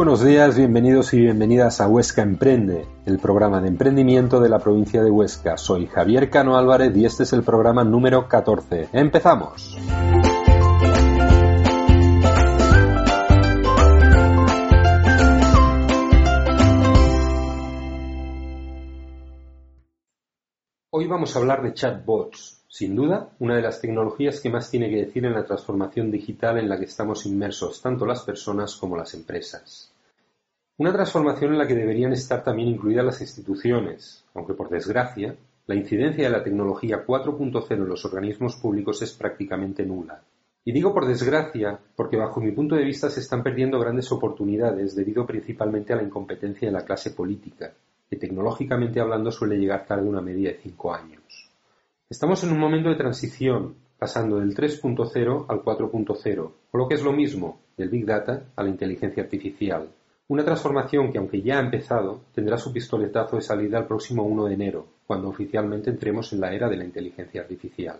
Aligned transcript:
buenos 0.00 0.24
días, 0.24 0.56
bienvenidos 0.56 1.12
y 1.12 1.18
bienvenidas 1.20 1.82
a 1.82 1.86
Huesca 1.86 2.22
Emprende, 2.22 2.86
el 3.04 3.18
programa 3.18 3.60
de 3.60 3.68
emprendimiento 3.68 4.40
de 4.40 4.48
la 4.48 4.58
provincia 4.58 5.02
de 5.02 5.10
Huesca. 5.10 5.58
Soy 5.58 5.88
Javier 5.88 6.30
Cano 6.30 6.56
Álvarez 6.56 6.96
y 6.96 7.04
este 7.04 7.24
es 7.24 7.34
el 7.34 7.42
programa 7.42 7.84
número 7.84 8.26
14. 8.26 8.88
¡Empezamos! 8.94 9.76
Hoy 20.92 21.06
vamos 21.06 21.36
a 21.36 21.38
hablar 21.40 21.62
de 21.62 21.74
chatbots, 21.74 22.62
sin 22.68 22.96
duda 22.96 23.32
una 23.38 23.56
de 23.56 23.62
las 23.62 23.82
tecnologías 23.82 24.40
que 24.40 24.48
más 24.48 24.70
tiene 24.70 24.88
que 24.88 25.04
decir 25.04 25.26
en 25.26 25.34
la 25.34 25.44
transformación 25.44 26.10
digital 26.10 26.56
en 26.56 26.70
la 26.70 26.78
que 26.78 26.86
estamos 26.86 27.26
inmersos 27.26 27.82
tanto 27.82 28.06
las 28.06 28.22
personas 28.22 28.76
como 28.76 28.96
las 28.96 29.12
empresas. 29.12 29.89
Una 30.80 30.94
transformación 30.94 31.52
en 31.52 31.58
la 31.58 31.66
que 31.66 31.74
deberían 31.74 32.14
estar 32.14 32.42
también 32.42 32.70
incluidas 32.70 33.04
las 33.04 33.20
instituciones, 33.20 34.24
aunque 34.32 34.54
por 34.54 34.70
desgracia, 34.70 35.36
la 35.66 35.74
incidencia 35.74 36.24
de 36.24 36.30
la 36.30 36.42
tecnología 36.42 37.04
4.0 37.06 37.70
en 37.72 37.86
los 37.86 38.02
organismos 38.06 38.56
públicos 38.56 39.02
es 39.02 39.12
prácticamente 39.12 39.84
nula. 39.84 40.22
Y 40.64 40.72
digo 40.72 40.94
por 40.94 41.06
desgracia 41.06 41.78
porque 41.94 42.16
bajo 42.16 42.40
mi 42.40 42.52
punto 42.52 42.76
de 42.76 42.86
vista 42.86 43.10
se 43.10 43.20
están 43.20 43.42
perdiendo 43.42 43.78
grandes 43.78 44.10
oportunidades 44.10 44.96
debido 44.96 45.26
principalmente 45.26 45.92
a 45.92 45.96
la 45.96 46.02
incompetencia 46.02 46.68
de 46.68 46.72
la 46.72 46.86
clase 46.86 47.10
política, 47.10 47.74
que 48.08 48.16
tecnológicamente 48.16 49.00
hablando 49.00 49.30
suele 49.30 49.58
llegar 49.58 49.84
tarde 49.84 50.08
una 50.08 50.22
media 50.22 50.48
de 50.48 50.60
cinco 50.62 50.94
años. 50.94 51.50
Estamos 52.08 52.42
en 52.44 52.52
un 52.52 52.58
momento 52.58 52.88
de 52.88 52.96
transición, 52.96 53.74
pasando 53.98 54.38
del 54.38 54.54
3.0 54.54 55.44
al 55.46 55.62
4.0, 55.62 56.52
o 56.70 56.78
lo 56.78 56.88
que 56.88 56.94
es 56.94 57.02
lo 57.02 57.12
mismo, 57.12 57.60
del 57.76 57.90
Big 57.90 58.06
Data 58.06 58.44
a 58.56 58.62
la 58.62 58.70
inteligencia 58.70 59.22
artificial. 59.22 59.90
Una 60.30 60.44
transformación 60.44 61.10
que, 61.10 61.18
aunque 61.18 61.42
ya 61.42 61.56
ha 61.56 61.60
empezado, 61.60 62.20
tendrá 62.32 62.56
su 62.56 62.72
pistoletazo 62.72 63.34
de 63.34 63.42
salida 63.42 63.78
el 63.78 63.86
próximo 63.86 64.22
1 64.22 64.44
de 64.44 64.54
enero, 64.54 64.86
cuando 65.04 65.28
oficialmente 65.28 65.90
entremos 65.90 66.32
en 66.32 66.40
la 66.40 66.54
era 66.54 66.68
de 66.68 66.76
la 66.76 66.84
inteligencia 66.84 67.40
artificial. 67.40 67.98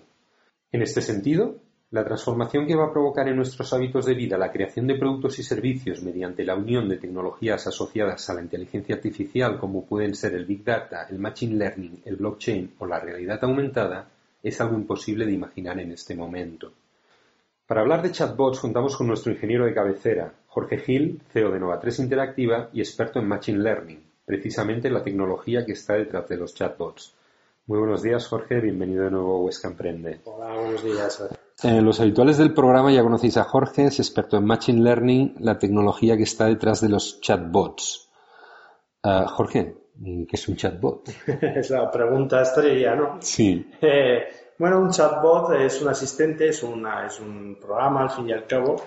En 0.70 0.80
este 0.80 1.02
sentido, 1.02 1.56
la 1.90 2.04
transformación 2.04 2.68
que 2.68 2.76
va 2.76 2.84
a 2.84 2.92
provocar 2.92 3.26
en 3.26 3.34
nuestros 3.34 3.72
hábitos 3.72 4.06
de 4.06 4.14
vida 4.14 4.38
la 4.38 4.52
creación 4.52 4.86
de 4.86 4.94
productos 4.94 5.40
y 5.40 5.42
servicios 5.42 6.04
mediante 6.04 6.44
la 6.44 6.54
unión 6.54 6.88
de 6.88 6.98
tecnologías 6.98 7.66
asociadas 7.66 8.30
a 8.30 8.34
la 8.34 8.42
inteligencia 8.42 8.94
artificial 8.94 9.58
como 9.58 9.84
pueden 9.84 10.14
ser 10.14 10.34
el 10.34 10.44
Big 10.44 10.62
Data, 10.62 11.08
el 11.10 11.18
Machine 11.18 11.56
Learning, 11.56 12.02
el 12.04 12.14
blockchain 12.14 12.74
o 12.78 12.86
la 12.86 13.00
realidad 13.00 13.42
aumentada 13.42 14.08
es 14.40 14.60
algo 14.60 14.76
imposible 14.76 15.26
de 15.26 15.32
imaginar 15.32 15.80
en 15.80 15.90
este 15.90 16.14
momento. 16.14 16.70
Para 17.66 17.80
hablar 17.80 18.02
de 18.02 18.12
chatbots 18.12 18.60
contamos 18.60 18.96
con 18.96 19.08
nuestro 19.08 19.32
ingeniero 19.32 19.64
de 19.64 19.74
cabecera, 19.74 20.32
Jorge 20.50 20.78
Gil, 20.78 21.22
CEO 21.32 21.52
de 21.52 21.60
Nova3 21.60 22.00
Interactiva 22.00 22.70
y 22.72 22.80
experto 22.80 23.20
en 23.20 23.28
Machine 23.28 23.60
Learning, 23.60 24.02
precisamente 24.26 24.90
la 24.90 25.04
tecnología 25.04 25.64
que 25.64 25.72
está 25.72 25.94
detrás 25.94 26.28
de 26.28 26.38
los 26.38 26.54
chatbots. 26.54 27.14
Muy 27.66 27.78
buenos 27.78 28.02
días, 28.02 28.26
Jorge. 28.26 28.60
Bienvenido 28.60 29.04
de 29.04 29.12
nuevo 29.12 29.36
a 29.36 29.40
Huesca 29.42 29.68
Emprende. 29.68 30.20
Hola, 30.24 30.52
buenos 30.54 30.82
días. 30.82 31.22
Eh, 31.62 31.80
los 31.80 32.00
habituales 32.00 32.36
del 32.36 32.52
programa 32.52 32.90
ya 32.90 33.04
conocéis 33.04 33.36
a 33.36 33.44
Jorge, 33.44 33.84
es 33.84 34.00
experto 34.00 34.38
en 34.38 34.44
Machine 34.44 34.82
Learning, 34.82 35.36
la 35.38 35.56
tecnología 35.56 36.16
que 36.16 36.24
está 36.24 36.46
detrás 36.46 36.80
de 36.80 36.88
los 36.88 37.20
chatbots. 37.20 38.10
Uh, 39.04 39.26
Jorge, 39.28 39.76
¿qué 40.02 40.32
es 40.32 40.48
un 40.48 40.56
chatbot? 40.56 41.10
es 41.56 41.70
la 41.70 41.88
pregunta 41.92 42.42
estrella, 42.42 42.96
¿no? 42.96 43.18
Sí. 43.20 43.70
Eh, 43.80 44.24
bueno, 44.58 44.80
un 44.80 44.90
chatbot 44.90 45.52
es 45.60 45.80
un 45.80 45.90
asistente, 45.90 46.48
es, 46.48 46.60
una, 46.64 47.06
es 47.06 47.20
un 47.20 47.56
programa, 47.60 48.02
al 48.02 48.10
fin 48.10 48.28
y 48.28 48.32
al 48.32 48.48
cabo, 48.48 48.82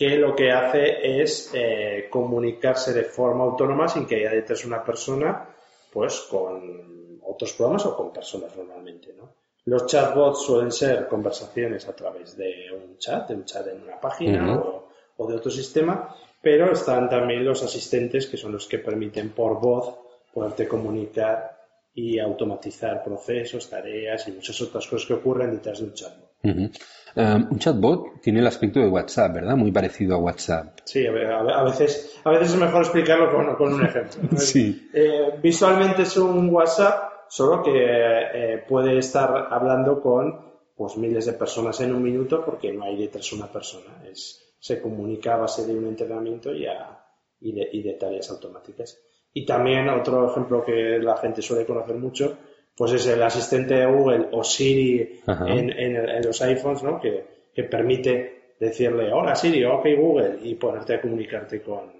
que 0.00 0.16
lo 0.16 0.34
que 0.34 0.50
hace 0.50 1.20
es 1.20 1.50
eh, 1.52 2.08
comunicarse 2.08 2.94
de 2.94 3.04
forma 3.04 3.44
autónoma 3.44 3.86
sin 3.86 4.06
que 4.06 4.16
haya 4.16 4.30
detrás 4.30 4.64
una 4.64 4.82
persona, 4.82 5.46
pues 5.92 6.20
con 6.20 7.20
otros 7.22 7.52
programas 7.52 7.84
o 7.84 7.94
con 7.94 8.10
personas 8.10 8.56
normalmente, 8.56 9.12
¿no? 9.12 9.34
Los 9.66 9.84
chatbots 9.84 10.40
suelen 10.46 10.72
ser 10.72 11.06
conversaciones 11.06 11.86
a 11.86 11.94
través 11.94 12.34
de 12.34 12.72
un 12.72 12.96
chat, 12.96 13.28
de 13.28 13.34
un 13.34 13.44
chat 13.44 13.66
en 13.66 13.82
una 13.82 14.00
página 14.00 14.58
o, 14.58 14.88
o, 15.18 15.28
de 15.28 15.36
otro 15.36 15.50
sistema, 15.50 16.16
pero 16.40 16.72
están 16.72 17.10
también 17.10 17.44
los 17.44 17.62
asistentes 17.62 18.26
que 18.26 18.38
son 18.38 18.52
los 18.52 18.66
que 18.66 18.78
permiten 18.78 19.32
por 19.32 19.60
voz 19.60 19.98
poderte 20.32 20.66
comunicar 20.66 21.58
y 21.92 22.18
automatizar 22.18 23.04
procesos, 23.04 23.68
tareas 23.68 24.26
y 24.28 24.32
muchas 24.32 24.62
otras 24.62 24.86
cosas 24.86 25.06
que 25.06 25.12
ocurren 25.12 25.50
detrás 25.50 25.80
de 25.80 25.84
un 25.84 25.92
chatbot. 25.92 26.29
Um, 26.42 27.48
un 27.50 27.58
chatbot 27.58 28.20
tiene 28.20 28.40
el 28.40 28.46
aspecto 28.46 28.80
de 28.80 28.88
WhatsApp, 28.88 29.34
¿verdad? 29.34 29.56
Muy 29.56 29.72
parecido 29.72 30.14
a 30.14 30.18
WhatsApp. 30.18 30.78
Sí, 30.84 31.06
a, 31.06 31.62
veces, 31.64 32.20
a 32.24 32.30
veces 32.30 32.50
es 32.50 32.56
mejor 32.56 32.82
explicarlo 32.82 33.30
con, 33.32 33.56
con 33.56 33.74
un 33.74 33.84
ejemplo. 33.84 34.22
sí. 34.38 34.88
Eh, 34.94 35.38
visualmente 35.42 36.02
es 36.02 36.16
un 36.16 36.48
WhatsApp, 36.50 37.26
solo 37.28 37.62
que 37.62 37.72
eh, 37.74 38.64
puede 38.68 38.98
estar 38.98 39.48
hablando 39.50 40.00
con 40.00 40.50
pues 40.76 40.96
miles 40.96 41.26
de 41.26 41.34
personas 41.34 41.80
en 41.80 41.94
un 41.94 42.02
minuto 42.02 42.42
porque 42.44 42.72
no 42.72 42.84
hay 42.84 42.96
detrás 42.96 43.32
una 43.32 43.46
persona. 43.48 44.02
Es, 44.10 44.56
se 44.58 44.80
comunica 44.80 45.34
a 45.34 45.38
base 45.38 45.66
de 45.66 45.76
un 45.76 45.86
entrenamiento 45.86 46.54
y, 46.54 46.66
y, 47.40 47.52
de, 47.52 47.68
y 47.72 47.82
de 47.82 47.94
tareas 47.94 48.30
automáticas. 48.30 48.98
Y 49.32 49.44
también 49.44 49.88
otro 49.88 50.30
ejemplo 50.30 50.64
que 50.64 50.98
la 50.98 51.16
gente 51.16 51.42
suele 51.42 51.66
conocer 51.66 51.96
mucho, 51.96 52.38
pues 52.80 52.92
es 52.92 53.06
el 53.08 53.22
asistente 53.22 53.74
de 53.74 53.84
Google 53.84 54.28
o 54.32 54.42
Siri 54.42 55.20
en, 55.26 55.70
en, 55.70 56.24
los 56.24 56.40
iPhones, 56.40 56.82
¿no? 56.82 56.98
Que, 56.98 57.26
que, 57.54 57.64
permite 57.64 58.54
decirle, 58.58 59.12
hola 59.12 59.34
Siri, 59.34 59.62
ok 59.66 59.84
Google, 59.98 60.38
y 60.42 60.54
ponerte 60.54 60.94
a 60.94 61.00
comunicarte 61.02 61.60
con, 61.60 61.92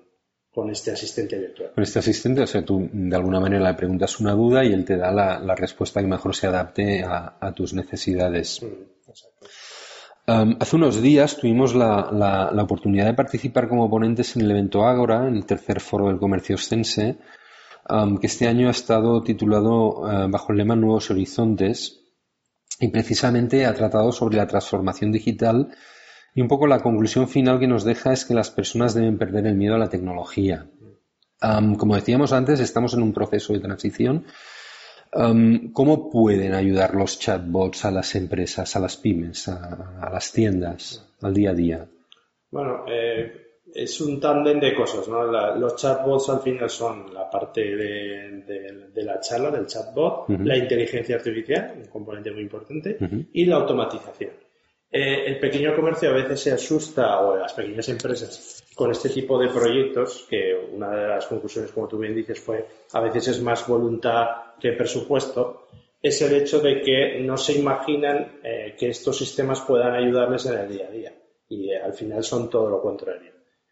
con 0.51 0.71
este 0.71 0.93
asistente 0.93 1.39
virtual. 1.39 1.73
Con 1.75 1.85
este 1.85 1.99
asistente, 1.99 2.41
o 2.41 2.47
sea, 2.47 2.65
tú 2.65 2.89
de 2.91 3.15
alguna 3.15 3.41
manera 3.41 3.63
le 3.63 3.77
preguntas 3.77 4.21
una 4.21 4.33
duda 4.33 4.65
y 4.65 4.73
él 4.73 4.87
te 4.87 4.97
da 4.97 5.13
la, 5.13 5.39
la 5.39 5.55
respuesta 5.55 6.01
que 6.01 6.07
mejor 6.07 6.35
se 6.35 6.47
adapte 6.47 7.05
a, 7.05 7.37
a 7.39 7.53
tus 7.53 7.75
necesidades. 7.75 8.63
Mm, 8.63 10.33
um, 10.33 10.57
hace 10.61 10.77
unos 10.77 11.03
días 11.03 11.37
tuvimos 11.37 11.75
la, 11.75 12.09
la, 12.11 12.51
la, 12.55 12.63
oportunidad 12.63 13.05
de 13.05 13.13
participar 13.13 13.69
como 13.69 13.91
ponentes 13.91 14.35
en 14.35 14.47
el 14.47 14.53
evento 14.53 14.87
Ágora, 14.87 15.29
en 15.29 15.37
el 15.37 15.45
tercer 15.45 15.81
foro 15.81 16.09
del 16.09 16.17
comercio 16.17 16.55
ostense, 16.55 17.19
um, 17.91 18.19
que 18.19 18.27
este 18.27 18.47
año 18.47 18.69
ha 18.69 18.71
estado 18.71 19.23
titulado 19.23 20.01
uh, 20.01 20.31
bajo 20.31 20.53
el 20.53 20.59
lema 20.59 20.77
Nuevos 20.77 21.11
Horizontes 21.11 22.01
y 22.79 22.89
precisamente 22.89 23.67
ha 23.67 23.75
tratado 23.75 24.13
sobre 24.13 24.37
la 24.37 24.47
transformación 24.47 25.13
digital 25.13 25.75
y 26.35 26.41
un 26.41 26.49
poco 26.49 26.67
la 26.67 26.81
conclusión 26.81 27.29
final 27.29 27.59
que 27.59 27.67
nos 27.67 27.85
deja 27.85 28.13
es 28.13 28.25
que 28.25 28.35
las 28.35 28.51
personas 28.51 28.95
deben 28.95 29.19
perder 29.19 29.47
el 29.47 29.57
miedo 29.57 29.75
a 29.75 29.79
la 29.79 29.89
tecnología. 29.89 30.67
Um, 31.43 31.75
como 31.75 31.97
decíamos 31.97 32.33
antes, 32.33 32.61
estamos 32.61 32.95
en 32.95 33.03
un 33.03 33.13
proceso 33.13 33.53
de 33.53 33.61
transición. 33.61 34.27
Um, 35.13 35.73
¿Cómo 35.73 36.09
pueden 36.09 36.55
ayudar 36.55 36.95
los 36.95 37.19
chatbots 37.19 37.85
a 37.85 37.91
las 37.91 38.15
empresas, 38.15 38.77
a 38.77 38.81
las 38.81 38.97
pymes, 38.97 39.49
a, 39.49 39.99
a 40.01 40.11
las 40.11 40.33
tiendas, 40.33 41.05
al 41.21 41.35
día 41.35 41.51
a 41.51 41.55
día? 41.55 41.89
Bueno, 42.51 42.85
eh, 42.89 43.50
es 43.75 44.01
un 44.01 44.21
tándem 44.21 44.59
de 44.61 44.75
cosas, 44.75 45.07
¿no? 45.09 45.25
La, 45.31 45.55
los 45.57 45.77
chatbots 45.77 46.29
al 46.31 46.41
final 46.41 46.69
son 46.71 47.13
la 47.15 47.29
parte 47.31 47.61
de, 47.61 48.43
de, 48.47 48.89
de 48.93 49.03
la 49.03 49.21
charla, 49.21 49.51
del 49.51 49.67
chatbot, 49.67 50.29
uh 50.29 50.33
-huh. 50.33 50.45
la 50.45 50.57
inteligencia 50.57 51.17
artificial, 51.17 51.75
un 51.77 51.89
componente 51.89 52.31
muy 52.31 52.43
importante, 52.43 52.97
uh 53.01 53.05
-huh. 53.05 53.27
y 53.33 53.45
la 53.47 53.57
automatización. 53.57 54.33
Eh, 54.93 55.25
el 55.27 55.39
pequeño 55.39 55.75
comercio 55.77 56.11
a 56.11 56.15
veces 56.15 56.41
se 56.41 56.53
asusta, 56.53 57.21
o 57.21 57.37
las 57.37 57.53
pequeñas 57.55 57.89
empresas, 57.89 58.65
con 58.75 58.91
este 58.91 59.09
tipo 59.09 59.39
de 59.39 59.49
proyectos, 59.49 60.27
que 60.29 60.53
una 60.73 60.91
de 60.91 61.07
las 61.07 61.27
conclusiones, 61.27 61.71
como 61.71 61.87
tú 61.87 61.99
bien 61.99 62.15
dices, 62.15 62.41
fue 62.41 62.67
a 62.93 63.01
veces 63.01 63.29
es 63.29 63.41
más 63.41 63.67
voluntad 63.69 64.27
que 64.59 64.73
presupuesto, 64.73 65.69
es 66.03 66.21
el 66.23 66.35
hecho 66.35 66.61
de 66.61 66.81
que 66.81 67.21
no 67.21 67.37
se 67.37 67.53
imaginan 67.59 68.41
eh, 68.43 68.75
que 68.79 68.89
estos 68.89 69.17
sistemas 69.19 69.61
puedan 69.61 69.95
ayudarles 69.95 70.47
en 70.47 70.59
el 70.59 70.69
día 70.69 70.87
a 70.89 70.91
día. 70.91 71.13
Y 71.49 71.71
eh, 71.71 71.81
al 71.81 71.93
final 71.93 72.23
son 72.25 72.49
todo 72.49 72.69
lo 72.69 72.81
contrario. 72.81 73.30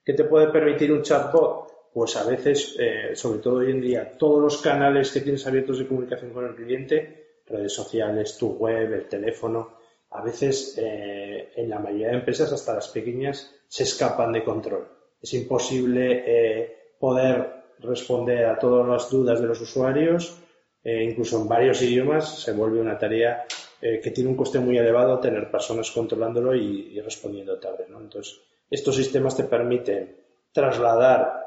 ¿Qué 0.09 0.15
te 0.15 0.25
puede 0.25 0.49
permitir 0.49 0.91
un 0.91 1.03
chatbot? 1.03 1.91
Pues 1.93 2.17
a 2.17 2.25
veces, 2.25 2.75
eh, 2.79 3.15
sobre 3.15 3.41
todo 3.41 3.59
hoy 3.59 3.73
en 3.73 3.83
día, 3.83 4.17
todos 4.17 4.41
los 4.41 4.57
canales 4.63 5.13
que 5.13 5.21
tienes 5.21 5.47
abiertos 5.47 5.79
de 5.79 5.87
comunicación 5.87 6.33
con 6.33 6.47
el 6.47 6.55
cliente, 6.55 7.43
redes 7.45 7.75
sociales, 7.75 8.39
tu 8.39 8.55
web, 8.55 8.91
el 8.95 9.07
teléfono, 9.07 9.77
a 10.13 10.25
veces 10.25 10.79
eh, 10.79 11.51
en 11.55 11.69
la 11.69 11.79
mayoría 11.79 12.09
de 12.09 12.15
empresas, 12.15 12.51
hasta 12.51 12.73
las 12.73 12.89
pequeñas, 12.89 13.55
se 13.69 13.83
escapan 13.83 14.33
de 14.33 14.43
control. 14.45 14.89
Es 15.21 15.35
imposible 15.35 16.25
eh, 16.27 16.95
poder 16.99 17.65
responder 17.81 18.47
a 18.47 18.59
todas 18.59 18.89
las 18.89 19.11
dudas 19.11 19.43
de 19.43 19.47
los 19.47 19.61
usuarios, 19.61 20.41
incluso 20.85 21.43
en 21.43 21.49
varios 21.49 21.83
idiomas, 21.83 22.41
se 22.41 22.53
vuelve 22.53 22.81
una 22.81 22.97
tarea 22.97 23.45
que 23.79 24.11
tiene 24.11 24.31
un 24.31 24.37
coste 24.37 24.59
muy 24.59 24.79
elevado 24.79 25.21
tener 25.21 25.51
personas 25.51 25.91
controlándolo 25.91 26.55
y, 26.55 26.99
respondiendo 27.01 27.59
tarde. 27.59 27.85
Entonces, 27.89 28.41
estos 28.71 28.97
sistemas 28.97 29.37
te 29.37 29.45
permiten 29.45 30.17
trasladar 30.53 31.47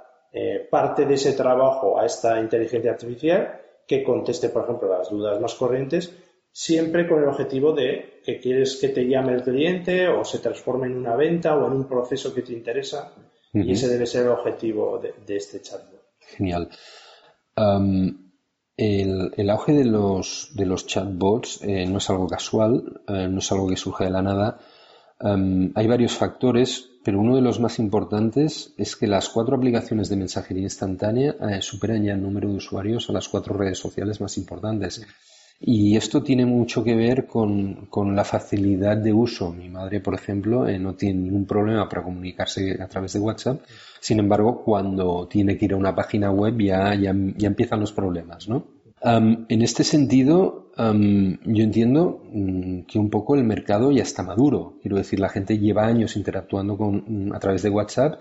parte 0.70 1.06
de 1.06 1.16
ese 1.16 1.34
trabajo 1.34 2.00
a 2.00 2.06
esta 2.06 2.40
inteligencia 2.40 2.92
artificial 2.92 3.60
que 3.86 4.02
conteste, 4.02 4.48
por 4.48 4.64
ejemplo, 4.64 4.88
las 4.90 5.10
dudas 5.10 5.42
más 5.42 5.56
corrientes 5.56 6.14
siempre 6.52 7.08
con 7.08 7.22
el 7.22 7.30
objetivo 7.30 7.74
de 7.74 8.22
que 8.24 8.40
quieres 8.40 8.76
que 8.76 8.90
te 8.90 9.08
llame 9.08 9.34
el 9.34 9.44
cliente 9.44 10.08
o 10.10 10.24
se 10.24 10.40
transforme 10.40 10.88
en 10.88 10.98
una 10.98 11.16
venta 11.16 11.56
o 11.56 11.68
en 11.68 11.74
un 11.74 11.88
proceso 11.88 12.34
que 12.34 12.42
te 12.42 12.54
interesa. 12.54 13.14
Y 13.54 13.74
ese 13.74 13.90
debe 13.90 14.06
ser 14.06 14.24
el 14.24 14.30
objetivo 14.30 15.00
de, 15.00 15.36
este 15.36 15.62
chatbot. 15.62 16.02
Genial. 16.20 16.70
el, 18.78 19.50
auge 19.50 19.74
de 19.74 19.86
los, 19.86 20.52
de 20.56 20.66
los 20.66 20.86
chatbots 20.88 21.62
eh, 21.62 21.86
no 21.86 21.98
es 21.98 22.10
algo 22.10 22.28
casual, 22.28 23.02
eh, 23.10 23.28
no 23.28 23.40
es 23.40 23.52
algo 23.52 23.68
que 23.68 23.76
surge 23.76 24.06
de 24.06 24.10
la 24.10 24.22
nada. 24.22 24.60
hay 25.20 25.88
varios 25.88 26.14
factores, 26.14 26.91
pero 27.04 27.20
uno 27.20 27.36
de 27.36 27.42
los 27.42 27.60
más 27.60 27.80
importantes 27.80 28.74
es 28.78 28.96
que 28.96 29.08
las 29.08 29.30
cuatro 29.30 29.56
aplicaciones 29.56 30.10
de 30.10 30.18
mensajería 30.18 30.64
instantánea 30.64 31.36
eh, 31.50 31.62
superan 31.62 32.04
ya 32.04 32.14
el 32.14 32.22
número 32.22 32.50
de 32.50 32.56
usuarios 32.56 33.10
a 33.10 33.14
las 33.14 33.28
cuatro 33.28 33.56
redes 33.56 33.80
sociales 33.80 34.22
más 34.22 34.38
importantes. 34.38 35.06
Y 35.64 35.96
esto 35.96 36.24
tiene 36.24 36.44
mucho 36.44 36.84
que 36.84 36.96
ver 36.96 37.28
con, 37.28 37.88
la 38.16 38.24
facilidad 38.24 38.98
de 38.98 39.14
uso. 39.14 39.52
Mi 39.52 39.70
madre, 39.70 40.00
por 40.00 40.16
ejemplo, 40.16 40.68
eh, 40.68 40.80
no 40.80 40.96
tiene 40.96 41.22
ningún 41.22 41.46
problema 41.46 41.88
para 41.88 42.02
comunicarse 42.02 42.82
a 42.82 42.88
través 42.88 43.14
de 43.14 43.20
WhatsApp. 43.20 43.62
Sin 44.00 44.18
embargo, 44.18 44.64
cuando 44.64 45.28
tiene 45.28 45.58
que 45.58 45.66
ir 45.66 45.74
a 45.74 45.78
una 45.78 45.94
página 45.94 46.32
web 46.32 46.58
ya, 46.60 46.96
ya, 46.96 47.12
empiezan 47.12 47.80
los 47.80 47.92
problemas, 47.92 48.50
¿no? 48.50 48.66
En 49.04 49.62
este 49.62 49.84
sentido, 49.84 50.72
yo 50.78 51.64
entiendo 51.64 52.24
mm, 52.32 52.82
que 52.82 53.00
un 53.00 53.10
poco 53.10 53.36
el 53.36 53.44
mercado 53.44 53.92
ya 53.92 54.04
está 54.04 54.24
maduro. 54.24 54.78
Quiero 54.82 54.98
decir, 54.98 55.20
la 55.20 55.30
gente 55.30 55.58
lleva 55.58 55.86
años 55.86 56.16
interactuando 56.16 56.78
con, 56.78 57.32
a 57.34 57.40
través 57.40 57.64
de 57.64 57.70
WhatsApp 57.70 58.20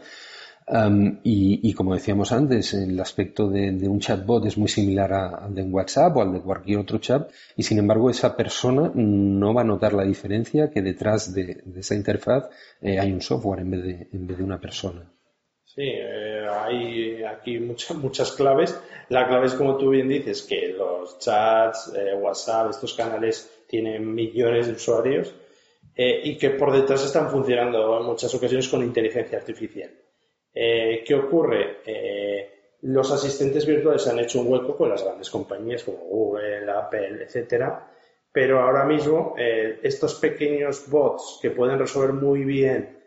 y, 1.25 1.75
como 1.75 1.95
decíamos 1.95 2.33
antes, 2.33 2.75
el 2.75 2.99
aspecto 3.01 3.49
de, 3.49 3.89
un 3.89 3.99
chatbot 3.99 4.47
es 4.47 4.57
muy 4.57 4.69
similar 4.69 5.13
al 5.13 5.55
de 5.55 5.63
WhatsApp 5.63 6.17
o 6.17 6.23
al 6.23 6.33
de 6.33 6.41
cualquier 6.41 6.79
otro 6.79 6.99
chat 6.99 7.31
y 7.57 7.63
sin 7.63 7.79
embargo 7.79 8.09
esa 8.09 8.37
persona 8.37 8.91
no 8.95 9.53
va 9.53 9.63
a 9.63 9.65
notar 9.65 9.93
la 9.95 10.05
diferencia 10.05 10.71
que 10.71 10.83
detrás 10.83 11.35
de, 11.35 11.63
esa 11.77 11.95
interfaz 11.95 12.49
eh, 12.81 13.01
hay 13.01 13.13
un 13.13 13.21
software 13.21 13.61
en 13.61 13.71
vez 14.27 14.39
de 14.39 14.45
una 14.45 14.61
persona. 14.61 15.11
Sí, 15.75 15.83
eh, 15.85 16.47
hay 16.49 17.23
aquí 17.23 17.59
muchas, 17.59 17.97
muchas 17.97 18.33
claves. 18.33 18.79
La 19.09 19.27
clave 19.29 19.47
es, 19.47 19.55
como 19.55 19.77
tú 19.77 19.91
bien 19.91 20.09
dices, 20.09 20.43
que 20.43 20.69
los 20.69 21.19
chats, 21.19 21.93
eh, 21.97 22.15
WhatsApp, 22.15 22.71
estos 22.71 22.95
canales 22.95 23.65
tienen 23.69 24.15
millones 24.15 24.67
de 24.67 24.73
usuarios 24.73 25.35
y 25.97 26.39
que 26.39 26.51
por 26.51 26.73
detrás 26.73 27.05
están 27.05 27.31
funcionando 27.31 27.99
en 28.01 28.07
muchas 28.07 28.35
ocasiones 28.35 28.69
con 28.69 28.83
inteligencia 28.83 29.37
artificial. 29.37 29.91
Eh, 30.53 31.05
¿Qué 31.07 31.15
ocurre? 31.15 31.79
Eh, 31.87 32.77
los 32.83 33.11
asistentes 33.13 33.67
virtuales 33.67 34.07
han 34.09 34.19
hecho 34.19 34.41
un 34.41 34.53
hueco 34.53 34.77
con 34.77 34.89
las 34.89 35.05
grandes 35.05 35.31
compañías 35.31 35.85
como 35.85 35.99
Google, 35.99 36.71
Apple, 36.71 37.25
etcétera, 37.25 37.89
pero 38.33 38.61
ahora 38.61 38.85
mismo 38.85 39.35
eh, 39.39 39.79
estos 39.83 40.15
pequeños 40.15 40.89
bots 40.89 41.39
que 41.41 41.51
pueden 41.51 41.79
resolver 41.79 42.13
muy 42.15 42.45
bien 42.45 43.00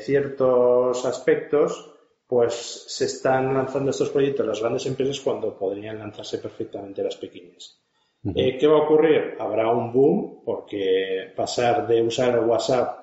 ciertos 0.00 1.04
aspectos, 1.04 1.90
pues 2.26 2.84
se 2.88 3.04
están 3.04 3.54
lanzando 3.54 3.90
estos 3.90 4.10
proyectos 4.10 4.46
las 4.46 4.60
grandes 4.60 4.86
empresas 4.86 5.20
cuando 5.20 5.56
podrían 5.56 5.98
lanzarse 5.98 6.38
perfectamente 6.38 7.02
las 7.02 7.16
pequeñas. 7.16 7.78
¿Qué 8.22 8.66
va 8.66 8.78
a 8.78 8.84
ocurrir? 8.84 9.36
Habrá 9.38 9.70
un 9.70 9.92
boom 9.92 10.42
porque 10.44 11.32
pasar 11.36 11.86
de 11.86 12.02
usar 12.02 12.38
WhatsApp 12.40 13.02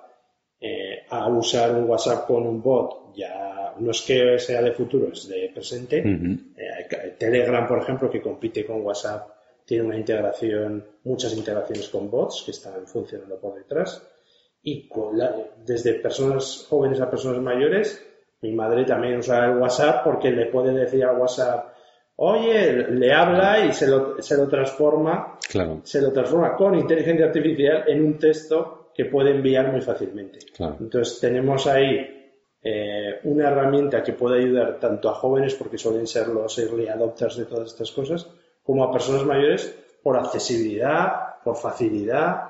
a 1.10 1.28
usar 1.28 1.76
un 1.76 1.90
WhatsApp 1.90 2.28
con 2.28 2.46
un 2.46 2.62
bot 2.62 3.16
ya 3.16 3.50
no 3.80 3.92
es 3.92 4.02
que 4.02 4.38
sea 4.40 4.62
de 4.62 4.72
futuro, 4.72 5.12
es 5.12 5.28
de 5.28 5.52
presente. 5.54 6.00
Eh, 6.00 7.16
Telegram, 7.18 7.68
por 7.68 7.82
ejemplo, 7.82 8.10
que 8.10 8.22
compite 8.22 8.66
con 8.66 8.82
WhatsApp, 8.82 9.30
tiene 9.66 9.86
una 9.86 9.98
integración, 9.98 10.86
muchas 11.04 11.34
integraciones 11.34 11.90
con 11.90 12.10
bots 12.10 12.44
que 12.44 12.52
están 12.52 12.86
funcionando 12.88 13.40
por 13.40 13.56
detrás. 13.56 14.02
Y 14.72 14.90
desde 15.66 15.96
personas 15.96 16.66
jóvenes 16.70 17.02
a 17.02 17.10
personas 17.10 17.42
mayores, 17.42 18.06
mi 18.42 18.52
madre 18.54 18.86
también 18.86 19.18
usa 19.18 19.46
el 19.46 19.58
WhatsApp 19.58 20.04
porque 20.04 20.32
le 20.32 20.48
puede 20.48 20.74
decir 20.74 21.04
a 21.04 21.14
WhatsApp, 21.14 21.74
oye, 22.18 22.74
le 22.90 23.14
habla 23.14 23.66
y 23.66 23.74
se 23.74 23.88
lo, 23.88 24.22
se 24.22 24.38
lo 24.38 24.48
transforma, 24.48 25.38
se 25.84 26.02
lo 26.02 26.12
transforma 26.12 26.56
con 26.56 26.76
inteligencia 26.76 27.26
artificial 27.28 27.84
en 27.88 28.04
un 28.04 28.18
texto 28.18 28.92
que 28.94 29.06
puede 29.06 29.32
enviar 29.32 29.72
muy 29.72 29.82
fácilmente. 29.82 30.40
Entonces 30.80 31.20
tenemos 31.20 31.68
ahí 31.68 32.20
eh, 32.62 33.20
una 33.24 33.48
herramienta 33.48 34.04
que 34.04 34.14
puede 34.14 34.40
ayudar 34.40 34.80
tanto 34.80 35.10
a 35.10 35.14
jóvenes, 35.14 35.56
porque 35.56 35.78
suelen 35.78 36.06
ser 36.06 36.28
los 36.28 36.58
early 36.60 36.88
adopters 36.88 37.38
de 37.38 37.46
todas 37.46 37.70
estas 37.70 37.92
cosas, 37.92 38.28
como 38.64 38.84
a 38.84 38.92
personas 38.92 39.24
mayores 39.26 39.74
por 40.04 40.18
accesibilidad, 40.18 41.40
por 41.44 41.56
facilidad. 41.56 42.49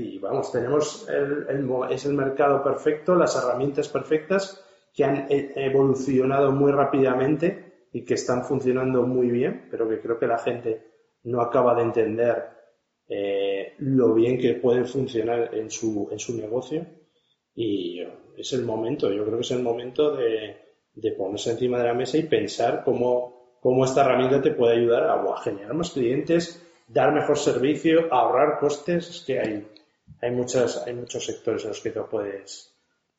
Y 0.00 0.18
vamos, 0.18 0.50
tenemos 0.50 1.06
el, 1.10 1.46
es 1.90 2.06
el 2.06 2.14
mercado 2.14 2.62
perfecto, 2.62 3.14
las 3.14 3.36
herramientas 3.36 3.88
perfectas 3.88 4.64
que 4.94 5.04
han 5.04 5.26
e, 5.28 5.52
evolucionado 5.56 6.52
muy 6.52 6.72
rápidamente 6.72 7.86
y 7.92 8.02
que 8.02 8.14
están 8.14 8.44
funcionando 8.44 9.02
muy 9.02 9.30
bien, 9.30 9.68
pero 9.70 9.86
que 9.86 10.00
creo 10.00 10.18
que 10.18 10.26
la 10.26 10.38
gente 10.38 10.86
no 11.24 11.42
acaba 11.42 11.74
de 11.74 11.82
entender 11.82 12.44
eh, 13.08 13.74
lo 13.78 14.14
bien 14.14 14.38
que 14.38 14.54
pueden 14.54 14.86
funcionar 14.86 15.54
en 15.54 15.70
su, 15.70 16.08
en 16.10 16.18
su 16.18 16.34
negocio. 16.34 16.86
Y 17.54 18.00
es 18.38 18.52
el 18.54 18.64
momento, 18.64 19.12
yo 19.12 19.24
creo 19.24 19.36
que 19.36 19.42
es 19.44 19.50
el 19.50 19.62
momento 19.62 20.16
de, 20.16 20.56
ponerse 21.18 21.50
encima 21.50 21.78
de 21.78 21.84
la 21.84 21.94
mesa 21.94 22.16
y 22.16 22.22
pensar 22.22 22.84
cómo, 22.84 23.58
cómo 23.60 23.84
esta 23.84 24.00
herramienta 24.00 24.40
te 24.40 24.52
puede 24.52 24.78
ayudar 24.78 25.10
a, 25.10 25.36
generar 25.42 25.74
más 25.74 25.90
clientes, 25.90 26.66
dar 26.88 27.12
mejor 27.12 27.36
servicio, 27.36 28.08
ahorrar 28.10 28.58
costes. 28.58 29.10
Es 29.10 29.24
que 29.26 29.38
hay, 29.38 29.66
hay, 30.20 30.30
muchas, 30.30 30.82
hay 30.86 30.94
muchos 30.94 31.24
sectores 31.24 31.62
en 31.64 31.68
los 31.68 31.80
que 31.80 31.90
te 31.90 32.00
puedes. 32.02 32.72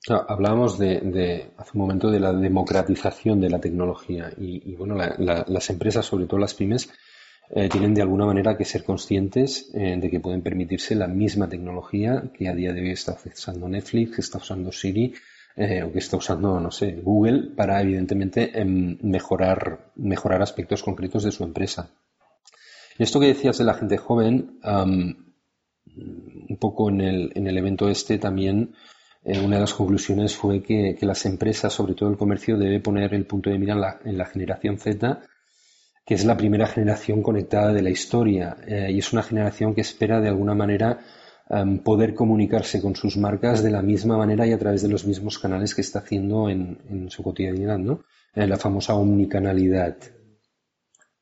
hablábamos 0.07 0.77
de, 0.77 1.51
hace 1.57 1.71
un 1.74 1.81
momento 1.81 2.10
de 2.10 2.19
la 2.19 2.33
democratización 2.33 3.39
de 3.39 3.50
la 3.50 3.60
tecnología 3.60 4.31
y, 4.38 4.75
bueno, 4.75 4.95
las 4.95 5.69
empresas, 5.69 6.05
sobre 6.05 6.25
todo 6.25 6.39
las 6.39 6.53
pymes, 6.53 6.89
eh, 7.53 7.67
tienen 7.67 7.93
de 7.93 8.01
alguna 8.01 8.25
manera 8.25 8.55
que 8.55 8.63
ser 8.63 8.86
conscientes 8.86 9.69
eh, 9.74 9.98
de 10.00 10.10
que 10.10 10.21
pueden 10.21 10.41
permitirse 10.41 10.95
la 10.95 11.07
misma 11.07 11.50
tecnología 11.50 12.31
que 12.33 12.48
a 12.48 12.55
día 12.55 12.71
de 12.71 12.79
hoy 12.79 12.91
está 12.91 13.17
usando 13.25 13.67
Netflix, 13.67 14.15
que 14.15 14.21
está 14.21 14.38
usando 14.38 14.71
Siri 14.71 15.13
eh, 15.57 15.83
o 15.83 15.91
que 15.91 16.00
está 16.00 16.15
usando, 16.15 16.62
no 16.62 16.71
sé, 16.71 17.01
Google 17.03 17.51
para 17.53 17.81
evidentemente 17.81 18.57
em, 18.57 18.98
mejorar, 19.01 19.91
mejorar 19.95 20.41
aspectos 20.41 20.81
concretos 20.81 21.24
de 21.24 21.33
su 21.33 21.43
empresa. 21.43 21.89
Esto 22.98 23.19
que 23.19 23.27
decías 23.27 23.57
de 23.57 23.65
la 23.65 23.74
gente 23.74 23.98
joven, 23.98 24.60
un 25.98 26.57
poco 26.60 26.89
en 26.89 27.01
el, 27.01 27.31
en 27.36 27.48
el 27.48 27.57
evento 27.57 27.89
este 27.89 28.17
también 28.17 28.74
una 29.24 29.57
de 29.57 29.62
las 29.62 29.74
conclusiones 29.75 30.36
fue 30.36 30.63
que, 30.63 30.98
las 31.01 31.27
empresas, 31.27 31.71
sobre 31.71 31.93
todo 31.93 32.10
el 32.10 32.17
comercio, 32.17 32.57
debe 32.57 32.79
poner 32.79 33.13
el 33.13 33.27
punto 33.27 33.51
de 33.51 33.60
mira 33.60 34.00
en 34.03 34.17
la 34.17 34.25
generación 34.25 34.79
Z 34.79 35.21
que 36.05 36.15
es 36.15 36.25
la 36.25 36.38
primera 36.38 36.67
generación 36.67 37.21
conectada 37.21 37.74
de 37.74 37.81
la 37.81 37.89
historia 37.89 38.57
eh, 38.65 38.89
y 38.91 39.00
es 39.00 39.13
una 39.13 39.24
generación 39.24 39.74
que 39.75 39.81
espera 39.81 40.19
de 40.19 40.29
alguna 40.29 40.55
manera 40.55 41.00
em, 41.50 41.79
poder 41.79 42.15
comunicarse 42.15 42.81
con 42.81 42.95
sus 42.95 43.17
marcas 43.17 43.63
de 43.63 43.71
la 43.71 43.81
misma 43.81 44.17
manera 44.17 44.48
y 44.48 44.51
a 44.51 44.60
través 44.60 44.81
de 44.81 44.89
los 44.89 45.05
mismos 45.05 45.38
canales 45.38 45.75
que 45.75 45.81
está 45.81 46.00
haciendo 46.00 46.50
en, 46.50 47.10
su 47.10 47.24
cotidianidad, 47.24 47.77
¿no? 47.77 48.03
Eh, 48.33 48.48
la 48.48 48.57
famosa 48.57 48.95
omnicanalidad. 48.95 49.98